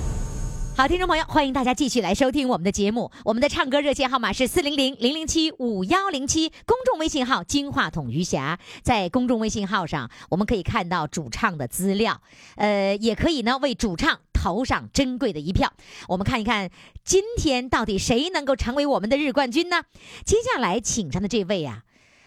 [0.77, 3.11] 好，听众朋友，欢迎大家继续来收听我们的节目。
[3.25, 8.59] 我们的唱歌热线号码是四零零零零七五幺零七，公众微信号“金话筒余霞”。
[8.83, 12.21] 在公众微信号上，我们可以看到主唱的资料，
[12.57, 15.73] 呃，也可以呢为主唱投上珍贵的一票。
[16.07, 16.69] 我们看一看
[17.03, 19.83] 今天到底谁能够成为我们的日冠军呢？
[20.23, 21.83] 接下来请上的这位啊。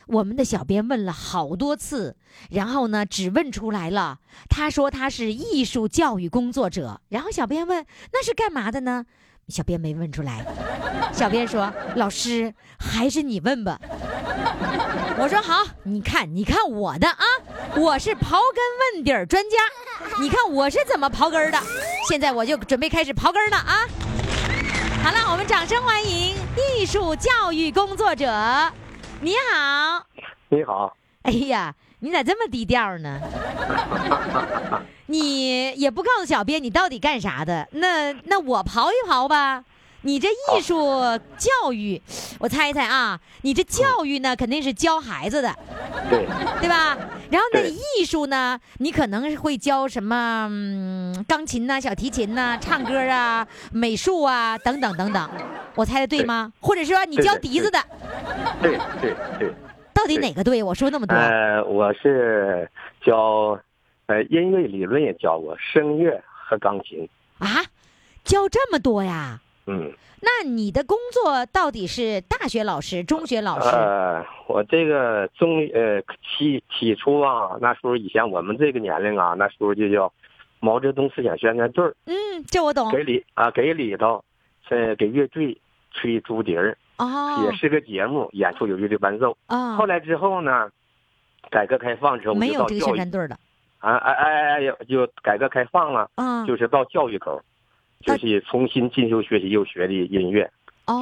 [0.09, 2.17] 我们的小编问了好多次，
[2.51, 4.19] 然后呢，只问出来了。
[4.51, 7.01] 他说他是艺术教育工作者。
[7.09, 9.07] 然后小编问那是干嘛的呢？
[9.53, 10.43] 小编没问出来。
[11.13, 13.79] 小编说老师还是你问吧。
[15.19, 17.25] 我说好，你看你看我的啊，
[17.77, 19.59] 我是刨根问底儿专家。
[20.19, 21.59] 你看我是怎么刨根的？
[22.09, 23.87] 现在我就准备开始刨根了啊。
[25.05, 28.27] 好了，我们掌声欢迎艺术教育工作者。
[29.21, 30.07] 你好，
[30.49, 30.97] 你好。
[31.23, 33.21] 哎呀，你咋这么低调呢？
[35.13, 37.69] 你也不告诉小编你到底干啥的？
[37.73, 39.63] 那那我刨一刨吧。
[40.05, 41.01] 你这艺术
[41.39, 42.01] 教育，
[42.41, 45.55] 我猜一猜啊，你这教育呢肯定是教孩子的，
[46.11, 46.27] 对
[46.61, 46.99] 对吧？
[47.31, 55.31] 然后那，艺术呢，你可能是会教什么嗯、钢琴呐、小提琴呐、唱歌啊、美术啊等等等等。
[55.77, 56.53] 我猜的对吗？
[56.61, 57.79] 或者说你教笛子的？
[58.61, 59.55] 对对对。
[59.95, 60.61] 到底哪个对？
[60.65, 61.15] 我说那么多。
[61.15, 62.69] 呃，我是
[63.07, 63.57] 教，
[64.07, 67.09] 呃，音乐理论也教过，声乐和钢琴。
[67.39, 67.47] 啊，
[68.25, 69.41] 教这么多呀？
[69.67, 73.69] 嗯，那你的工作到底是大学老师、中学老师？
[73.69, 80.13] 呃，我这个中呃起起初啊，那时候以前我们这个年龄啊，那时候就叫
[80.59, 82.15] 毛泽东思想宣传队嗯，
[82.49, 82.91] 这我懂。
[82.91, 84.25] 给里啊，给里头，
[84.69, 85.57] 呃，给乐队
[85.93, 86.77] 吹竹笛儿。
[86.99, 87.45] 哦。
[87.45, 89.37] 也是个节目，演出有乐队伴奏。
[89.47, 89.77] 哦。
[89.77, 90.69] 后来之后呢，
[91.51, 93.39] 改革开放之后，没有这个宣传队的。
[93.83, 96.11] 啊哎哎哎，就改革开放了。
[96.15, 96.47] 嗯。
[96.47, 97.43] 就是到教育口。
[98.05, 100.51] 就是重新进修学习又学的音乐，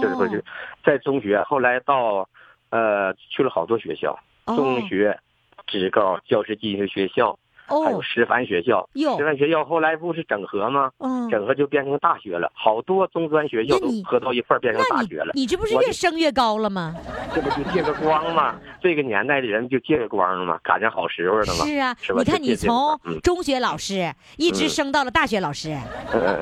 [0.03, 0.45] 就是不是
[0.85, 2.29] 在中学，后来到，
[2.69, 5.19] 呃，去了好多学校，中学、
[5.67, 7.39] 职高、教师进修学校。
[7.85, 10.91] 还有师范学校，师范学校后来不是整合吗？
[10.99, 15.33] 嗯，整合就变成大学了，好多中专学校都合到一块变成大学了。
[15.35, 16.97] 你这不是越升越高了吗？
[17.33, 18.57] 这不就借个光吗？
[18.83, 20.59] 这个年代的人就借个光了吗？
[20.65, 21.65] 赶上好时候了吗？
[21.65, 25.77] 是啊，你看你从中学老师一直升到了大学老师，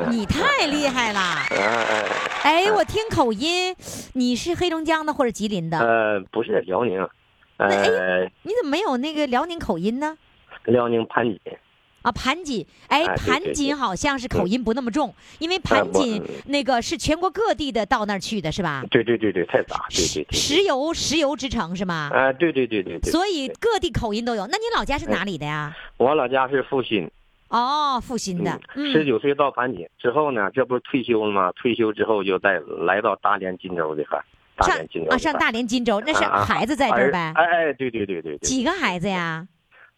[0.09, 1.21] 你太厉害了。
[2.43, 3.75] 哎，我听口音，
[4.15, 5.79] 你是黑龙江的或者吉林的？
[5.79, 7.07] 呃，不是辽宁。
[7.59, 10.17] 呃，你怎么没有那个辽宁口音呢？
[10.69, 11.41] 辽宁盘锦，
[12.03, 18.85] 啊，盘锦，哎，盘锦好像是口音不那么重，因为盘锦那个是全国各地的到那儿去的是吧？
[18.91, 20.39] 对对对对，太杂，对对对。
[20.39, 22.11] 石油石油之城是吗？
[22.13, 23.11] 啊，对对对对对。
[23.11, 24.47] 所以各地口音都有。
[24.47, 25.77] 那你老家是哪里的呀？
[25.97, 27.11] 我老家是阜新。
[27.49, 28.61] 哦，阜新的。
[28.75, 31.51] 十九岁到盘锦之后呢，这不是退休了吗？
[31.53, 34.23] 退休之后就再来到大连金州的哈。
[34.57, 37.33] 大连金州啊，上大连金州，那是孩子在这儿呗？
[37.37, 38.39] 哎哎，对对对对对。
[38.39, 39.47] 几个孩子呀？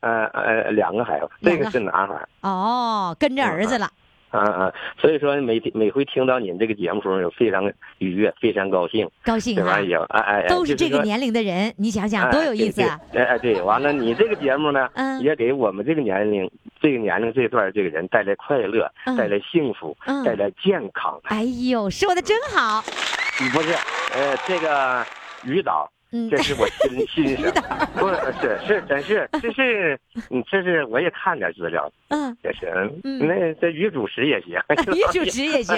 [0.01, 2.29] 呃呃，两个孩子，这个是男孩。
[2.43, 3.89] 哦，跟着儿子了。
[4.33, 7.65] 嗯嗯，所以说每每回听到您这个节目时候，非常
[7.99, 9.11] 愉悦，非常高兴。
[9.25, 9.75] 高兴啊！
[10.11, 12.97] 哎哎，都是这个年龄的人，你想想多有意思啊！
[13.13, 16.49] 哎哎，对，完了，你这个节目呢，嗯也给我们这个年龄、
[16.81, 21.21] 这个年龄这段这个人带来快乐，带来幸福，带来健康。
[21.25, 22.83] 哎呦，说的真好。
[23.53, 23.73] 不是，
[24.15, 25.05] 呃，这个
[25.43, 25.91] 于导。
[26.13, 27.53] 嗯，这是我心心声，
[27.97, 32.67] 不是是真是这是你这是我也看点资料，嗯，也是
[33.03, 34.59] 那这女主持也行，
[34.93, 35.77] 女主持也行，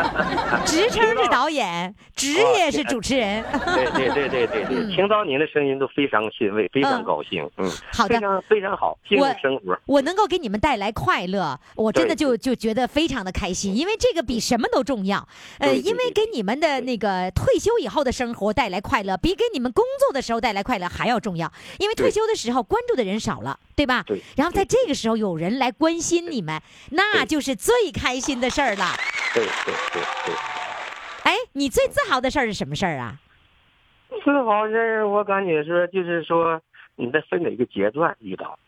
[0.66, 3.42] 职称是导演，职业是主持人，
[3.74, 15.26] 对对对对对对，听到您的声音都非常欣慰，非常高兴，嗯，好的，非常非常好，幸福生活，我能够给你们带来快乐，我真的就就觉得非常的开心，因为这个比什么都重要，
[15.60, 24.02] 呃，因为给你们的那个退休以后的生活带来快乐，比给你们工作的时候带来快乐还要重要，因为退休的时候关注的人少了，对吧？
[24.06, 24.20] 对。
[24.36, 28.94] 然后在这个时候有人来关心你们，那就是最开心的事儿了。
[29.34, 30.34] 对对对对。
[31.24, 33.18] 哎，你最自豪的事儿是什么事儿啊？
[34.24, 36.60] 自豪事儿，我感觉说就是说
[36.94, 38.58] 你在分哪个阶段遇到。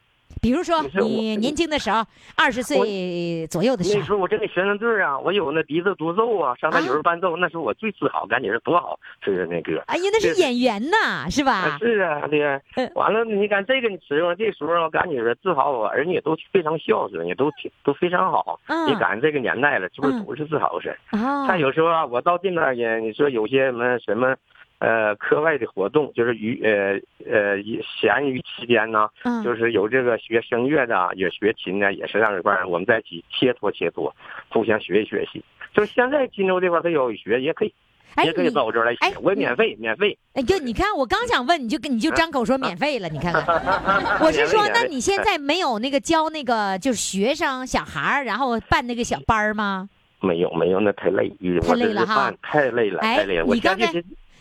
[0.41, 2.05] 比如说你年轻的时候，
[2.37, 9.83] 二十岁左右的时候，那时候我这个学生队啊，我有那笛子独奏啊，上台有人伴奏，那时候我最自豪，感觉是多好，吹的那歌。
[9.87, 11.79] 哎呀，那是演员呐，是吧啊？
[11.79, 12.61] 是啊，对。
[12.95, 18.59] 完了，你看这个时候，这时候我感觉是自豪，我儿女都非常孝顺，也都挺都非常好。
[18.67, 20.99] 嗯你赶上这个年代了，这不是嗯都是自豪事儿？
[21.19, 24.35] 哦，再有时候啊，我到这边也，你说有些什么什么，
[24.79, 26.95] 呃，课外的活动，就是余呃
[27.29, 27.57] 呃
[28.01, 34.13] 闲余期间呢，嗯就是有这个学声乐的啊，也学琴的，也是让这块儿我们在一起切磋切磋，
[34.49, 35.43] 互相学习学习。
[35.75, 37.75] 就是现在荆州这块儿他有学也可以，
[38.15, 40.17] 哎也可以到我这儿来哎学，我也免费免费。
[40.35, 43.45] 哎就，你看我刚想问，你就跟你就张口说免费了，你看看。
[44.25, 49.89] 我是说，那你现在没有那个教那个就是学生小孩儿，然后办那个小班儿吗？
[50.21, 51.31] 没有没有，那太累，
[51.63, 53.45] 太累了哈太累了，哎太累了。
[53.45, 53.93] 我你刚才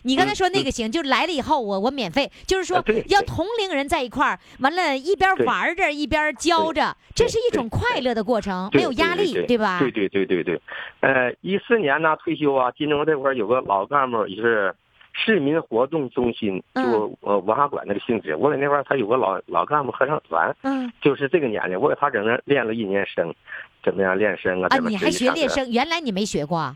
[0.08, 9.80] 你刚才嗯说那个行，就来了以后我我免费，就是说要同龄人在一块儿，完了，一边对玩着一边教着，这是一种快乐的过程，没有压力，对对吧？
[9.80, 10.62] 对对对对对，
[11.02, 14.74] 呃，一四年呢退休啊，金州这块儿有个老干部，也是
[15.12, 18.34] 市民活动中心，嗯就呃文化馆那个性质。
[18.36, 23.36] 我在那块儿，他有个老老干部合唱团，嗯就是这个年龄，我给他整那练了一年声，
[23.84, 24.68] 怎么样练声啊？
[24.70, 25.70] 啊，你还学练声？
[25.70, 26.76] 原来你没学过啊？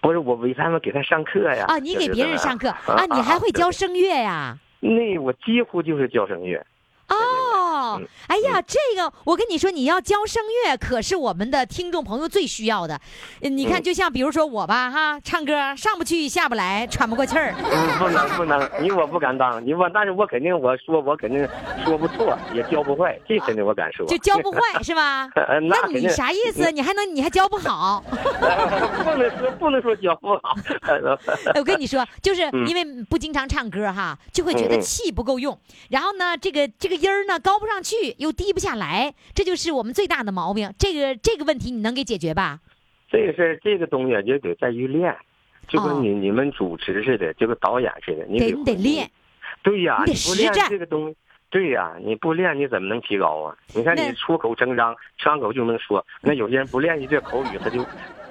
[0.00, 1.64] 不是我为他们给他上课呀。
[1.68, 3.70] 啊，你给别人上课啊，你还会教？
[3.70, 4.56] 声乐呀？
[4.80, 6.64] 那我几乎就是教声乐。
[8.28, 13.00] 哎呀，这个我跟你说，你要教声乐，可是我们的听众朋友最需要的。
[13.40, 17.54] 呃你看，嗯就像比如说我吧，哈，唱歌上不去下不来，喘不过气儿。
[17.58, 21.46] 嗯，不能不能，你我不敢当，你我，但是我肯定我说我肯定
[21.84, 24.06] 说不错，也教不坏，这肯定我敢说。
[24.06, 25.28] 就教不坏是吧？
[25.36, 26.70] 呃那那你啥意思？
[26.70, 28.02] 你还能你还教不好？
[29.04, 30.54] 不能说不能说教不好。
[31.56, 35.58] 我跟你说，就是嗯因为不经常唱歌哈，就会觉得气不够用，
[35.90, 40.72] 然后呢，这个这个音儿呢高不上去，又低不下来，这就是我们最大的毛病。
[40.78, 42.58] 这个这个问题你能给解决吧？
[43.10, 45.14] 这个事儿，这个东西就得在于练，
[45.68, 49.10] 就哦跟你、你们主持似的，就跟导演似的，你得得你得练。
[49.62, 51.16] 对呀，你不练这个东西。
[51.50, 53.56] 对呀，你不练你怎么能提高啊？
[53.76, 56.04] 你看你出口成章，张口就能说。
[56.20, 57.86] 那有些人不练习这口语，他就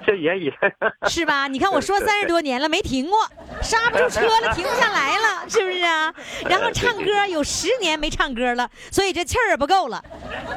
[0.06, 0.52] 这也也
[1.08, 1.48] 是吧？
[1.48, 3.18] 你看我说三十多年了没停过，
[3.62, 6.12] 刹不住车了，停不下来了， 是不是啊？
[6.48, 10.02] 然后唱歌有十年没唱歌了，所以这气儿不够了。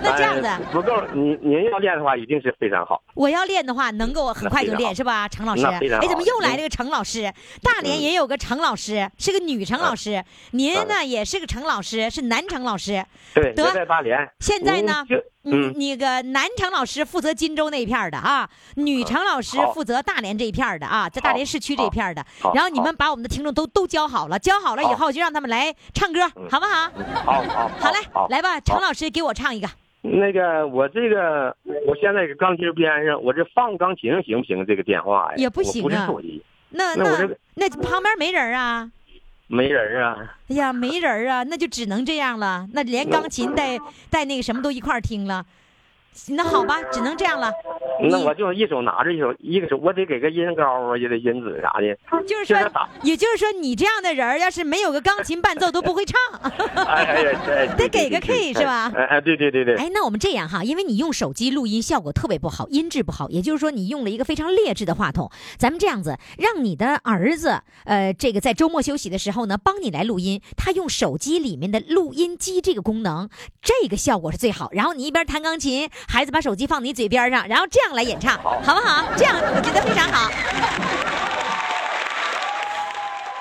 [0.02, 1.02] 那这样子，哎不够。
[1.14, 3.02] 您您要练的话，一定是非常好。
[3.16, 5.28] 我要练的话，能够很快就练，是吧？
[5.28, 7.32] 程老师，哎，怎么又来了个程老师？
[7.64, 10.24] 大连也有个程老师，是个女程老师。
[10.52, 13.06] 您呢也是个程老师，是男程老师。
[13.34, 14.18] 对，得在大连。
[14.40, 15.04] 现在呢
[15.76, 22.26] 那个男程老师负责金州那一片的啊，女程老师负责大连这一片的啊，在大连市区这一片的。
[22.54, 26.92] 然后你们把我们的听众都都教好了，教好了以后就让他们来唱歌，好不好？
[27.26, 27.98] 好好好嘞，
[28.30, 29.68] 来吧，程老师给我唱一个。
[30.02, 31.56] 那个，我这个，
[31.86, 34.66] 我现在是钢琴边上，我这放钢琴行不行？
[34.66, 36.08] 这个电话呀，也不行啊
[36.70, 38.92] 那那那旁边没人啊？
[39.48, 40.36] 没人啊。
[40.50, 42.68] 哎呀，没人啊，那就只能这样了。
[42.74, 43.78] 那连钢琴带
[44.10, 45.46] 带那个什么都一块儿听了。
[46.30, 47.52] 那好吧，只能这样了。
[48.10, 51.98] 那我就一手拿着一手，一个手我得给个音高啊，也得音准啥的。
[52.28, 52.58] 就是说
[53.04, 56.16] 也就是说，你这样的人儿要是没有个钢琴伴奏都不会唱。
[56.86, 59.76] 哎哎呀，哎 得给个 K 是吧哎哎，对对对对。
[59.76, 65.32] 哎，那我们这样哈，因为你用手机录音效果特别不好，音质不好，也就是说你用了一个非常劣质的话筒。
[65.58, 73.30] 咱们这样子，让你的儿子，呃，这个在周末休息的时候呢，帮你来录音，他用手机里面的录音机这个功能，
[73.62, 74.70] 这个效果是最好。
[74.72, 79.06] 然后你一边弹钢琴，孩子把手机放你嘴边上，然后这样来演唱，好不好？
[79.18, 80.32] 这样我觉得非常好。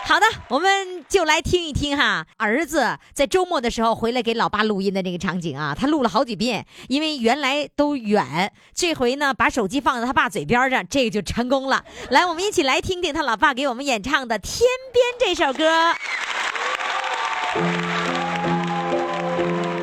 [0.04, 11.84] 好的，我们就来听一听哈，儿子在周末的时候回来给老爸录音的那个场景啊，他录了好几遍，因为原来都远，这回呢把手机放在他爸嘴边上，这个就成功了。
[12.10, 15.94] 来，我们一起来听听他老爸给我们演唱的《天边》这首歌。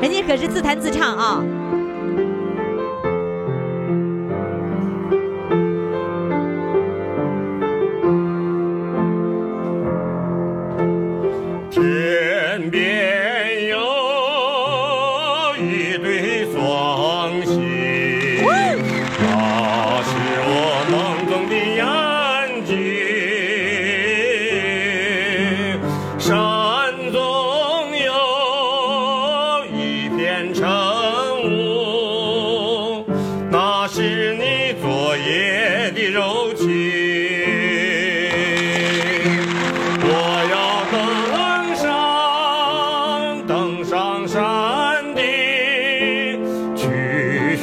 [0.00, 1.42] 人家可是自弹自唱啊。
[1.42, 1.83] 天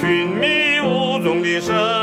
[0.01, 2.00] 寻觅无踪的神。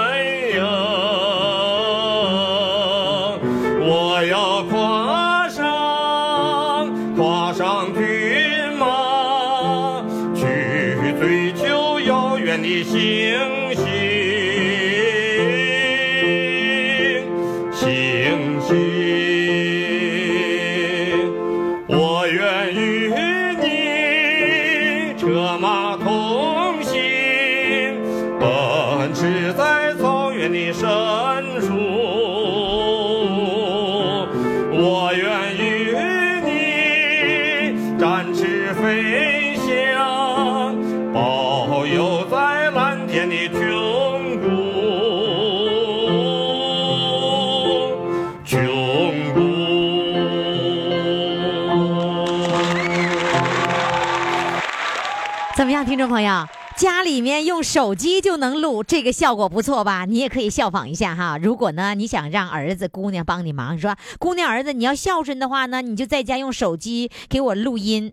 [56.08, 56.46] 朋友？
[56.76, 60.04] 家里面用手机就能录，这个效果不错吧？
[60.04, 61.36] 你也可以效仿一下哈。
[61.36, 68.12] 如果呢，你想让儿子、姑娘帮你忙，说姑娘、儿子，你要孝顺的话呢，你就在家用手机给我录音，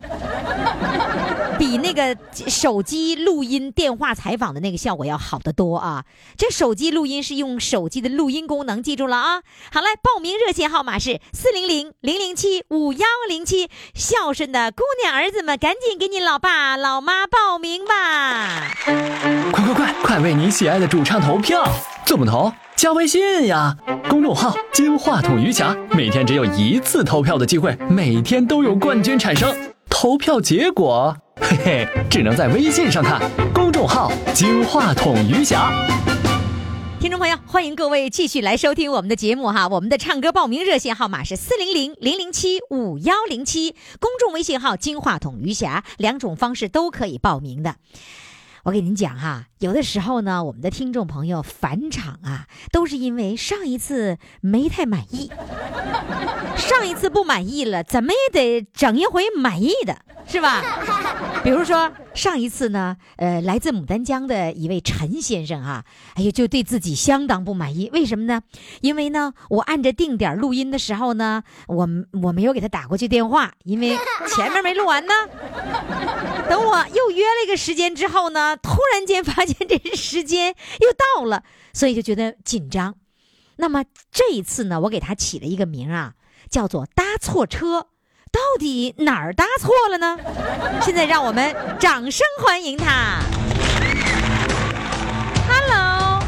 [1.57, 6.05] 比那个手机录音、电话采访的那个效果要好得多啊。
[6.37, 9.41] 这手机录音是用手机的录音功能，记住了啊。
[9.71, 18.73] 好嘞，报名热线号码是四零零零零七五幺零七，孝顺的姑娘、儿子们，赶紧给你老爸、老妈报名吧。
[19.51, 21.63] 快快快，快为你喜爱的主唱投票！
[22.05, 22.51] 怎么投？
[22.75, 23.75] 加微信呀，
[24.09, 29.55] 公众号“金话筒余霞”，每天只有一次投票的机会，每天都有冠军产生。
[29.89, 31.15] 投票结果，
[31.47, 33.21] 嘿嘿，只能在微信上看。
[33.53, 35.71] 公众号“金话筒余霞”。
[36.99, 39.67] 听众朋友，欢迎各位继续来收听我们的节目哈。
[39.67, 47.75] 我们的唱歌报名热线号码是四零零零零七五幺零七，公众微信号“金话筒余霞”，两种方式都可以报名的。
[48.63, 55.29] 我给您讲哈，有的时候呢，我们的听众朋友返场啊，都是因为上一次没太满意，
[56.57, 60.63] 上一次不满意了，怎么也得整一回满意的，是吧？
[61.45, 65.85] 比如说上一次呢，呃，来自牡丹江的一位陈先生啊，
[66.15, 67.87] 哎呦，就对自己相当不满意。
[67.93, 68.41] 为什么呢？
[68.81, 71.87] 因为呢，我按着定点录音的时候呢，我
[72.23, 73.95] 我没有给他打过去电话，因为
[74.35, 75.13] 前面没录完呢。
[76.49, 81.43] 等我又约了一个时间之后呢，突然间发现这时间又到了，
[81.73, 82.95] 所以就觉得紧张。
[83.57, 86.15] 那么这一次呢，我给他起了一个名啊，
[86.49, 87.89] 叫做“搭错车”。
[88.36, 90.17] 到底哪儿搭错了呢？
[90.81, 93.21] 现在让我们掌声欢迎他。
[95.47, 96.21] Hello，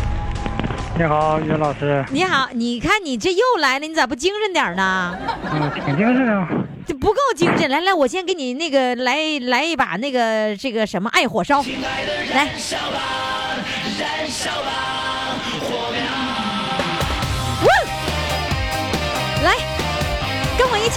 [0.97, 2.05] 你好，于老师。
[2.09, 5.17] 你好，你看你这又来了，你咋不精神点呢？
[5.51, 6.47] 嗯，挺精神啊。
[6.87, 12.05] 这不够精神，来来，我先给你那个来来一把那个这个什么爱火烧，来。
[12.33, 12.47] 来，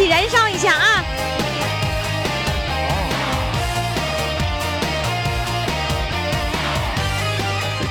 [0.00, 1.04] 起燃烧一下啊！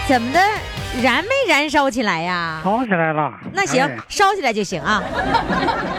[0.08, 0.69] 怎么的？
[1.02, 2.62] 燃没燃烧起来呀？
[2.64, 3.32] 烧起来了。
[3.54, 5.04] 那行，烧起来就行啊。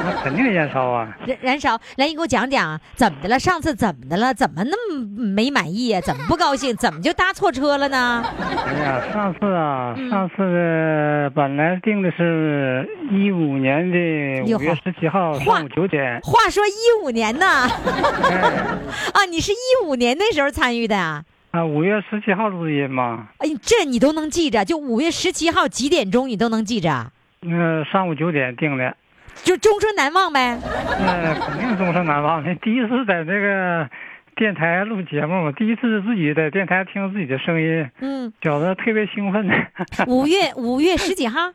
[0.04, 1.08] 那肯定燃烧啊。
[1.26, 3.38] 燃燃烧，来，你给我讲讲怎么的了？
[3.38, 4.34] 上次怎么的了？
[4.34, 6.00] 怎么那么没满意呀？
[6.00, 6.74] 怎么不高兴？
[6.76, 8.24] 怎么就搭错车了呢？
[8.66, 16.20] 哎呀，上次啊，上次本来定的是一五年的五月十七号上午九点。
[16.22, 17.46] 话说一五年呢？
[17.46, 19.52] 啊，你是？
[19.60, 21.22] 一五年那时候参与的啊？
[21.50, 23.28] 啊，五月十七号录的音嘛。
[23.38, 24.64] 哎，这你都能记着？
[24.64, 27.10] 就五月十七号几点钟你都能记着？
[27.42, 28.96] 嗯、上午九点定的。
[29.42, 30.58] 就终身难忘呗？
[31.00, 32.54] 那肯定终身难忘的。
[32.62, 33.88] 第一次在那个
[34.36, 39.48] 电台录节目嘛，第一次自己在电台听自己的声音，嗯，觉得特别兴奋。
[40.06, 41.52] 五月五月十几号？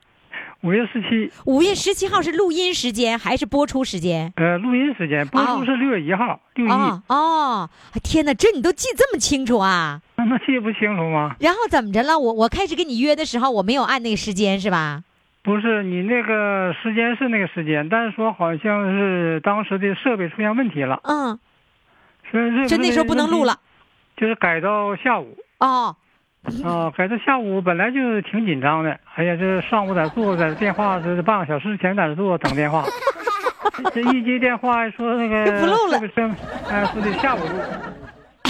[0.65, 4.33] 五月十七，五月十七号是录音时间还是播出时间？
[4.35, 7.69] 呃，录音时间播哦出是六月一号，六一、哦哦，
[8.03, 10.01] 天哪，这你都记这么清楚啊？
[10.15, 11.35] 那记不清楚吗？
[11.39, 12.17] 然后怎么着了？
[12.17, 15.03] 我我开始跟你约的时候，我没有按那个时间是吧？
[15.43, 21.37] 不是，你那个时间是那个时间，但是说好像是当时的设备出现问题了，嗯，
[22.31, 23.59] 所以这就那时候不能录了，
[24.17, 25.95] 就是改到下午哦，
[26.63, 32.83] 啊，改到下午本来就挺紧张的，哎呀，这上午在坐在电话这半个小时前在这坐等电话，
[33.93, 36.31] 这一接电话说那个就不录了是不是？
[36.69, 37.59] 哎，说得下午录。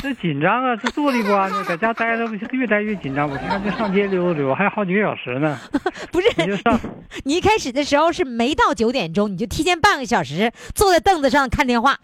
[0.01, 3.27] 这紧张啊，这坐立不安的，在家待着不越待越紧张。
[3.27, 5.57] 我看这上街溜达溜达，还有好几个小时呢。
[6.11, 6.79] 不是，你就上，
[7.23, 11.97] 你一开始的时候是没到九点钟，你就提前半个小时坐在凳子上看电话。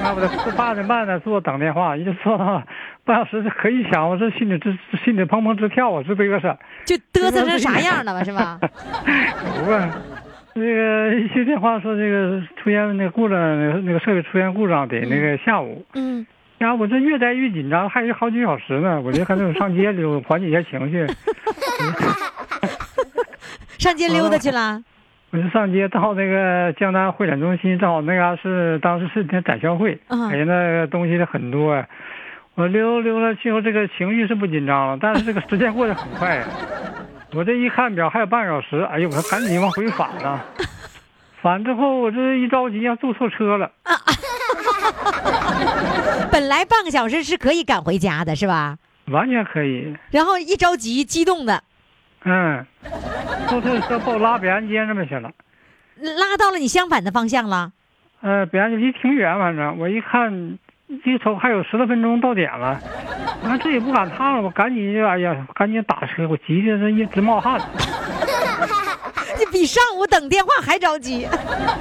[0.00, 2.62] 那不得八点半呢，坐等电话，一直坐到
[3.04, 6.58] 半小时，这可以想，我这心里这这心里砰砰直跳啊，这嘚瑟。
[6.86, 8.58] 就嘚瑟成啥样了吧，是吧？
[9.66, 9.90] 有啊，
[10.54, 15.84] 那个一接电话说这个出现那个故障，那个那个设备出现故障得那个下午。
[15.94, 16.26] 嗯，
[16.58, 21.06] 然后我这越待越紧张，还有好几小时呢，我这还得上街溜缓解一下情绪。
[23.78, 24.82] 上街溜达去了。
[25.30, 31.86] 我就上街到那个江南会展中心，正好那嘎是当时是天展销会，嗯哎呀，那个东西很多呀。
[32.54, 36.46] 我溜溜了去后，这个情绪是不紧张了，但是这个时间过得很快呀。
[37.34, 40.40] 我这一看表还有半个小时，哎呦，我说赶紧往回返呢。
[41.42, 43.70] 返之后我这一着急呀，坐错车了。
[46.30, 48.78] 本来半个小时是可以赶回家的，是吧？
[49.08, 49.96] 完全可以。
[50.10, 51.62] 然后一着急，激动的
[52.24, 52.64] 嗯，
[53.48, 55.30] 坐错车把我拉北安街那边去了。
[55.96, 57.72] 拉到了你相反的方向了。
[58.22, 62.78] 呃，北安街离挺远，反正我一看，一瞅还有十来分钟到点了，
[63.42, 67.58] 我看这也不赶趟了，我赶紧就哎呀，赶紧打车，我急的是一直冒汗。
[69.36, 71.26] 这比上午等电话还着急。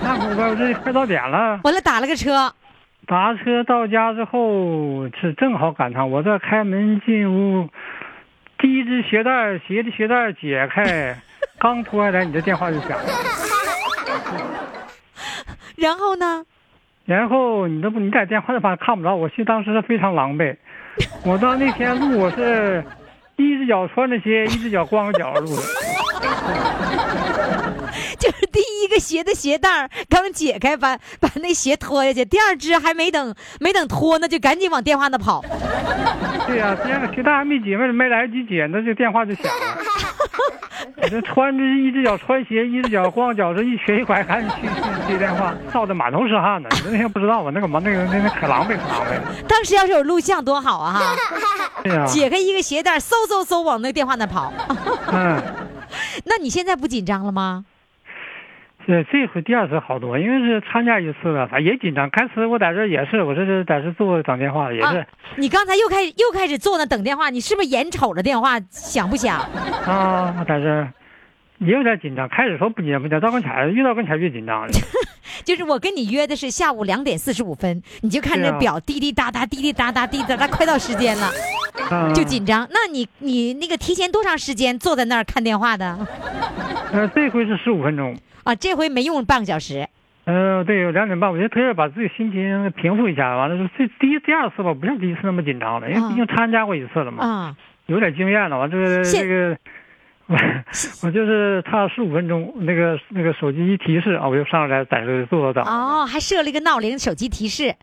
[0.01, 1.59] 那可不，我这快到点了。
[1.63, 2.51] 完了，打了个车。
[3.05, 7.69] 打车到家之后是正好赶上，我这开门进屋，
[8.57, 11.19] 第一只鞋带鞋的鞋带解开，
[11.59, 13.03] 刚脱下来，你这电话就响了。
[15.75, 16.45] 然后呢？
[17.05, 20.55] 然后你都不你在电话上看不着，我是当时是非常狼狈。
[21.25, 22.83] 我到那天录我是
[23.35, 25.61] 一只脚穿着鞋，一只脚光着脚录的。
[28.33, 35.43] 就 是第一个鞋的鞋带儿刚解开，把 把那鞋脱下去，第二只还没等没等脱呢，就赶紧往电话那跑。
[36.47, 39.77] 对呀、第二个鞋带还没解，没没来得及解，那就电话就响了。
[40.97, 46.69] 我这穿着一只脚穿鞋，一只脚光脚，这一瘸一拐赶紧去去接电话，臊得满头是汗呢。
[46.71, 49.21] 你那天不知道我那个嘛那个那那可狼狈可狼狈了。
[49.47, 51.15] 当时要是有录像多好啊哈！
[51.83, 54.51] 对呀、解开一个鞋带，嗖嗖嗖往那个电话那跑。
[55.11, 55.41] 嗯，
[56.25, 57.65] 那你现在不紧张了吗？
[58.85, 62.09] 这这回第二次好多，因为是参加一次了，反正也紧张。
[62.09, 65.05] 开始我在这儿也是，我这是在这坐着等电话，也是啊，
[65.37, 69.39] 你刚才又开始又开始坐那等电话，你是不是眼瞅着电话响不响？
[69.87, 70.91] 啊，我在这儿
[71.59, 72.27] 也有点紧张。
[72.27, 74.69] 开始说不紧张不紧张，到跟前儿越到跟前儿越紧张了。
[75.45, 81.31] 就是我跟你约的是下午两点四十五分，你就看对啊着表滴滴答答滴滴答答滴滴答答，快到时间了，
[81.89, 82.67] 啊就紧张。
[82.69, 86.05] 那你你那个提前多长时间坐在那儿看电话的？
[86.91, 88.15] 呃，这回是十五分钟。
[88.43, 89.87] 啊，这回没用半个小时。
[90.25, 93.35] 呃，对，有两点半，我就特意把自己心情平复一下。
[93.35, 97.55] 完了，就这第一、第二次吧，不像第一次那么紧张了，因为毕竟参加过一次了嘛，啊，
[97.87, 98.57] 有点经验了。
[98.57, 99.57] 完这个现这个，
[100.27, 100.37] 我
[101.03, 105.65] 我就是差十五分钟，那个那个手机一提示啊，我就上来在这坐着等。
[105.65, 107.75] 哦，还设了一个闹铃手机提示。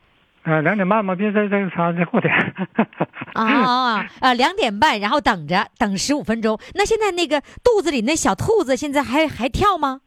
[0.42, 2.34] 呃，两点半吧，别再再啥再过点。
[3.34, 6.58] 哦哦，呃，两点半，然后等着等十五分钟。
[6.74, 10.00] 那现在那个肚子里那小兔子现在还还跳吗？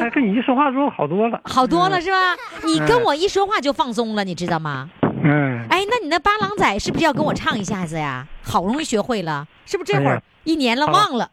[0.00, 1.40] 还跟你一说话之后好多了。
[1.44, 2.16] 好多了是吧？
[2.64, 4.88] 你跟嗯我一说话就放松了，你知道吗？
[5.22, 8.26] 嗯，哎，那你那八郎仔是不是要跟我唱一下子呀？
[8.42, 11.28] 好容易学会了，是不是这会儿一年了忘了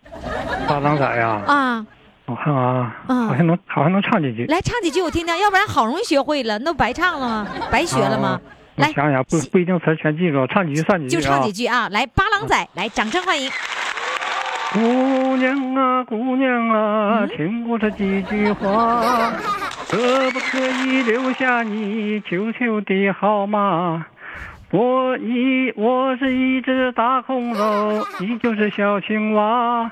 [0.68, 1.86] 八郎仔呀，啊？
[2.26, 4.46] 我看啊，嗯好像能好像能唱几句。
[4.48, 7.48] 来唱几句我听听，要不然好容易学会了，那不白唱了吗？
[7.72, 8.40] 白学了吗？
[8.76, 11.38] 来，想想，不不一定词全记住，唱几句算几句就啊。
[11.38, 11.88] 唱几句啊！
[11.90, 13.50] 来，八郎仔，来，掌声欢迎。
[14.74, 19.32] 姑娘啊，姑娘啊，嗯听我这几句话，
[19.90, 19.98] 可
[20.32, 24.06] 不可以留下你求求的号码？
[24.72, 29.90] 我一我是一只大恐龙，你就是小青蛙，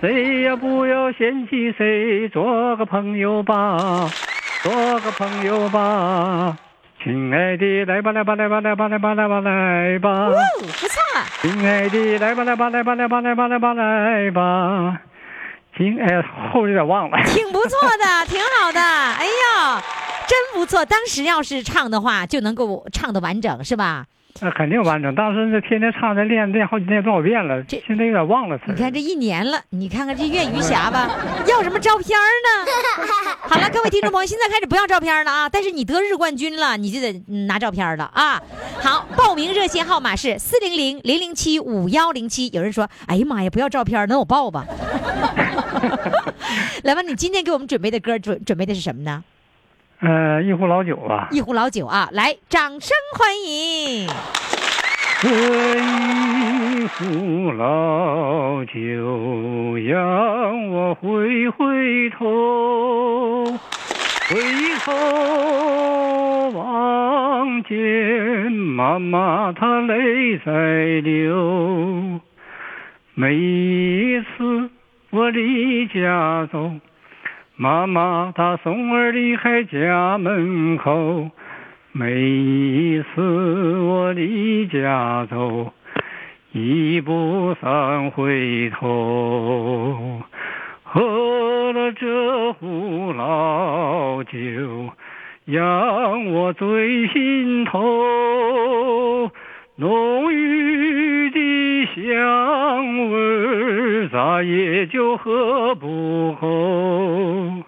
[0.00, 3.78] 谁也不要嫌弃谁，做个朋友吧，
[4.62, 6.54] 做个朋友吧。
[7.02, 10.10] 亲爱的，来吧来吧来吧来吧来吧来吧来吧。
[10.26, 11.00] 哦，不错，
[11.40, 14.98] 亲爱的，来吧来吧来吧来吧来吧来吧来吧，
[15.76, 16.22] 亲哎，
[16.52, 17.18] 后有点忘了。
[17.24, 18.80] 挺不错的， 挺好的。
[18.80, 19.82] 哎呀，
[20.28, 20.84] 真不错。
[20.84, 24.06] 当时要是唱的话，就能够唱的完整，是吧？
[24.40, 25.14] 那肯定完整。
[25.14, 28.64] 当时那天天唱，那练练好几天多少遍了，这现在有点忘了词。
[28.68, 31.10] 你看这一年了，你看看这岳余霞吧，
[31.46, 32.66] 要什么照片呢？
[33.48, 35.48] 好了，各位听众朋友，现在开始不要照片了啊！
[35.48, 38.42] 但是你得日冠军了，你就得嗯拿照片了啊！
[38.80, 42.48] 好，报名热线号码是四零零零零七五幺零七。
[42.48, 44.64] 有人说，哎呀妈呀，不要照片，那我报吧。
[46.82, 49.22] 来吧，你今天给我们准备的歌准准备的是什么呢？
[50.04, 52.08] 呃，一壶老酒啊，一壶老酒啊！
[52.10, 54.08] 来，掌声欢迎。
[55.20, 55.28] 喝
[55.78, 63.46] 一壶老酒让我回回头，
[64.26, 64.40] 回
[64.84, 67.78] 头望见
[68.50, 72.18] 妈妈她泪在流。
[73.14, 74.68] 每一次
[75.10, 76.72] 我离家走，
[77.56, 81.30] 妈妈她送儿离开家门口，
[81.92, 85.72] 每一次我离家走，
[86.52, 90.22] 一步三回头。
[90.82, 94.38] 喝了这壶老酒，
[95.44, 99.30] 让我醉心头。
[99.76, 107.64] 浓郁的香味儿，再也就喝不够。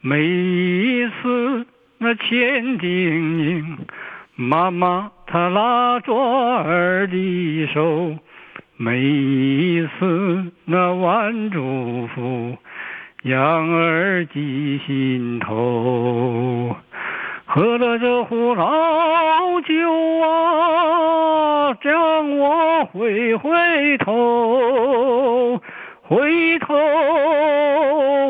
[0.00, 1.64] 每一次
[1.98, 3.76] 那千叮咛，
[4.34, 8.16] 妈妈她拉着儿的手。
[8.76, 12.58] 每一次那晚祝福，
[13.22, 16.74] 让儿记心头。
[17.54, 19.74] 喝了这壶老酒
[20.20, 25.60] 啊，让我回回头，
[26.00, 26.74] 回头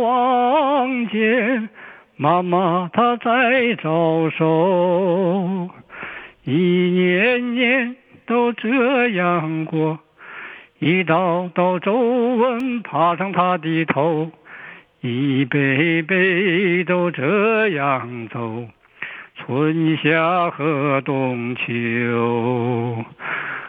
[0.01, 1.69] 望见
[2.17, 5.71] 妈妈她在招手，
[6.43, 7.95] 一年年
[8.27, 10.01] 都这样过。
[10.81, 14.33] 一道道皱纹爬上他的头，
[15.01, 18.65] 一辈辈都这样走，
[19.45, 21.63] 春夏和冬秋。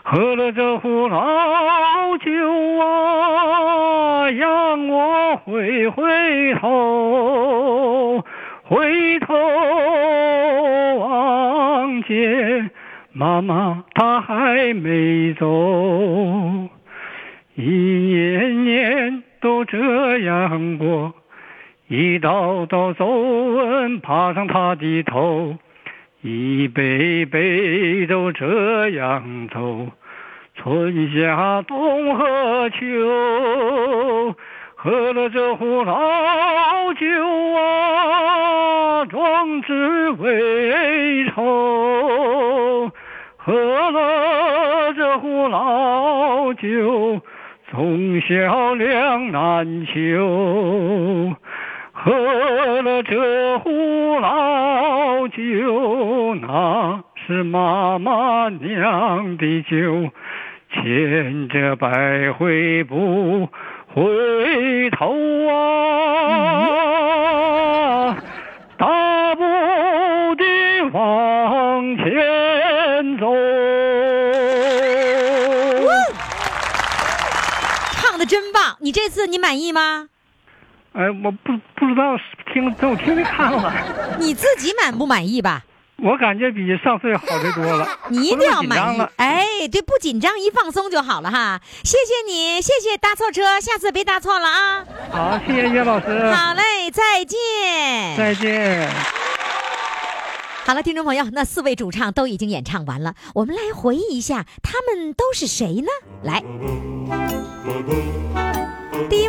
[0.04, 2.32] 喝了这壶老酒
[2.80, 8.24] 啊，让我回回头，
[8.64, 9.34] 回头
[11.00, 12.70] 望见
[13.12, 15.48] 妈妈她还没走。
[17.56, 21.14] 一年年都这样过，
[21.88, 25.56] 一道道皱纹爬上他的头，
[26.26, 29.90] 一辈辈都这样走，
[30.56, 34.34] 春夏冬和秋，
[34.74, 37.06] 喝了这壶老酒
[37.58, 42.90] 啊，壮志未酬，
[43.36, 43.54] 喝
[43.92, 47.20] 了这壶老酒。
[47.70, 51.36] 从小两难求，
[52.06, 52.12] 喝
[52.82, 60.12] 了这壶老酒，那是妈妈酿的酒，
[60.74, 63.48] 千折百回不
[63.94, 65.16] 回头
[65.48, 66.58] 啊，
[68.78, 69.44] 大步
[70.36, 70.44] 的
[70.92, 73.34] 往前走。
[77.92, 78.76] 唱的真棒！
[78.82, 80.10] 你这次你满意吗？
[80.94, 82.16] 哎，我不不知道
[82.54, 83.74] 听等我听听看了，
[84.20, 85.64] 你自己满不满意吧？
[85.98, 87.88] 我感觉比上次好得多了。
[88.10, 89.12] 你一定要满意了。
[89.16, 91.62] 哎，对，不紧张，一放松就好了哈。
[91.84, 94.86] 谢谢你，谢谢搭错车，下次别搭错了啊。
[95.12, 97.38] 好，谢谢岳老师，好嘞，再见。
[98.18, 98.90] 再见。
[100.66, 105.88] 好了，听众朋友，那四位主唱都已经演唱完了，我们来回忆一下，他们都是谁呢？
[106.24, 106.44] 来，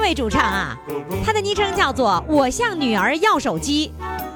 [0.04, 0.76] 位主唱啊，
[1.24, 3.90] 他的昵称叫做“我向女儿要手机”。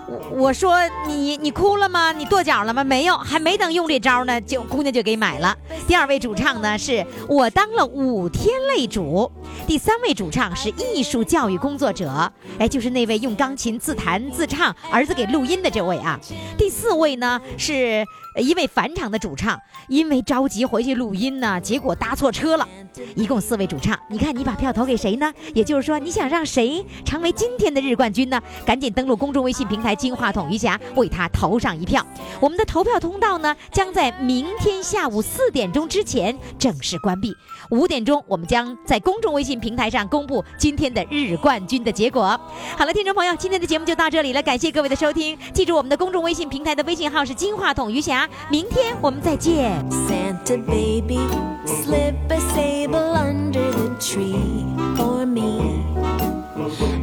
[0.08, 2.10] 我我说你你哭了吗？
[2.10, 2.82] 你跺脚了吗？
[2.82, 5.54] 没有，还没等用这招呢，就姑娘就给买了。
[5.86, 9.30] 第二位主唱呢，是我当了五天擂主。
[9.66, 16.18] 第三位主唱是艺术教育工作者，哎，就是那位用钢琴自弹自唱，儿子给录音的这位啊。
[16.56, 18.02] 第四位呢是
[18.38, 22.66] 一位返场的主唱，因为着急回去录音呢，结果搭错车了。
[23.14, 25.32] 一共四位主唱，你看你把票投给谁呢？
[25.54, 28.40] 也就是说，你想让谁成为今天的日冠军呢？
[28.64, 32.04] 赶紧登录公众微信平台“金话筒余霞”，为他投上一票。
[32.40, 37.34] 我们的投票通道呢，将在明天下午四点钟之前正式关闭。
[37.70, 42.38] 五点钟，我们将在公众微信平台上公布今天的日冠军的结果。
[42.76, 45.38] 好了，听众朋友，今天的节目就到这里了，感谢各位的收听。
[45.52, 49.81] 记住我们的公众微信平台的微信号是“金话筒余霞明天我们再见。
[49.89, 51.19] Santa baby,
[51.65, 54.65] slip a sable under the tree
[54.97, 55.85] for me.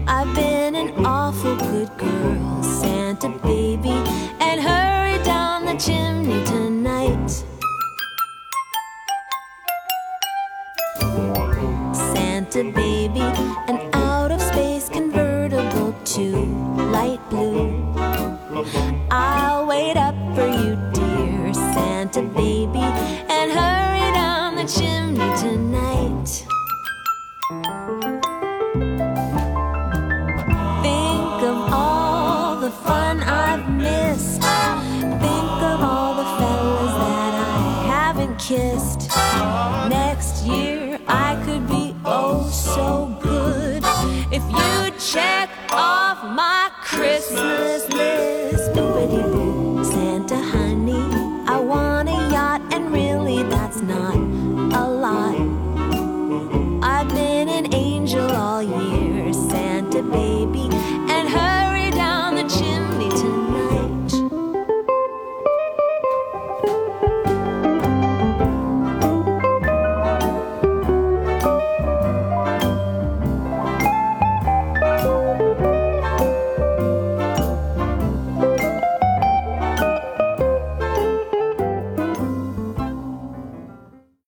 [0.06, 3.94] I've been an awful good girl, Santa baby,
[4.40, 6.23] and hurry down the chimney
[45.15, 46.64] check off my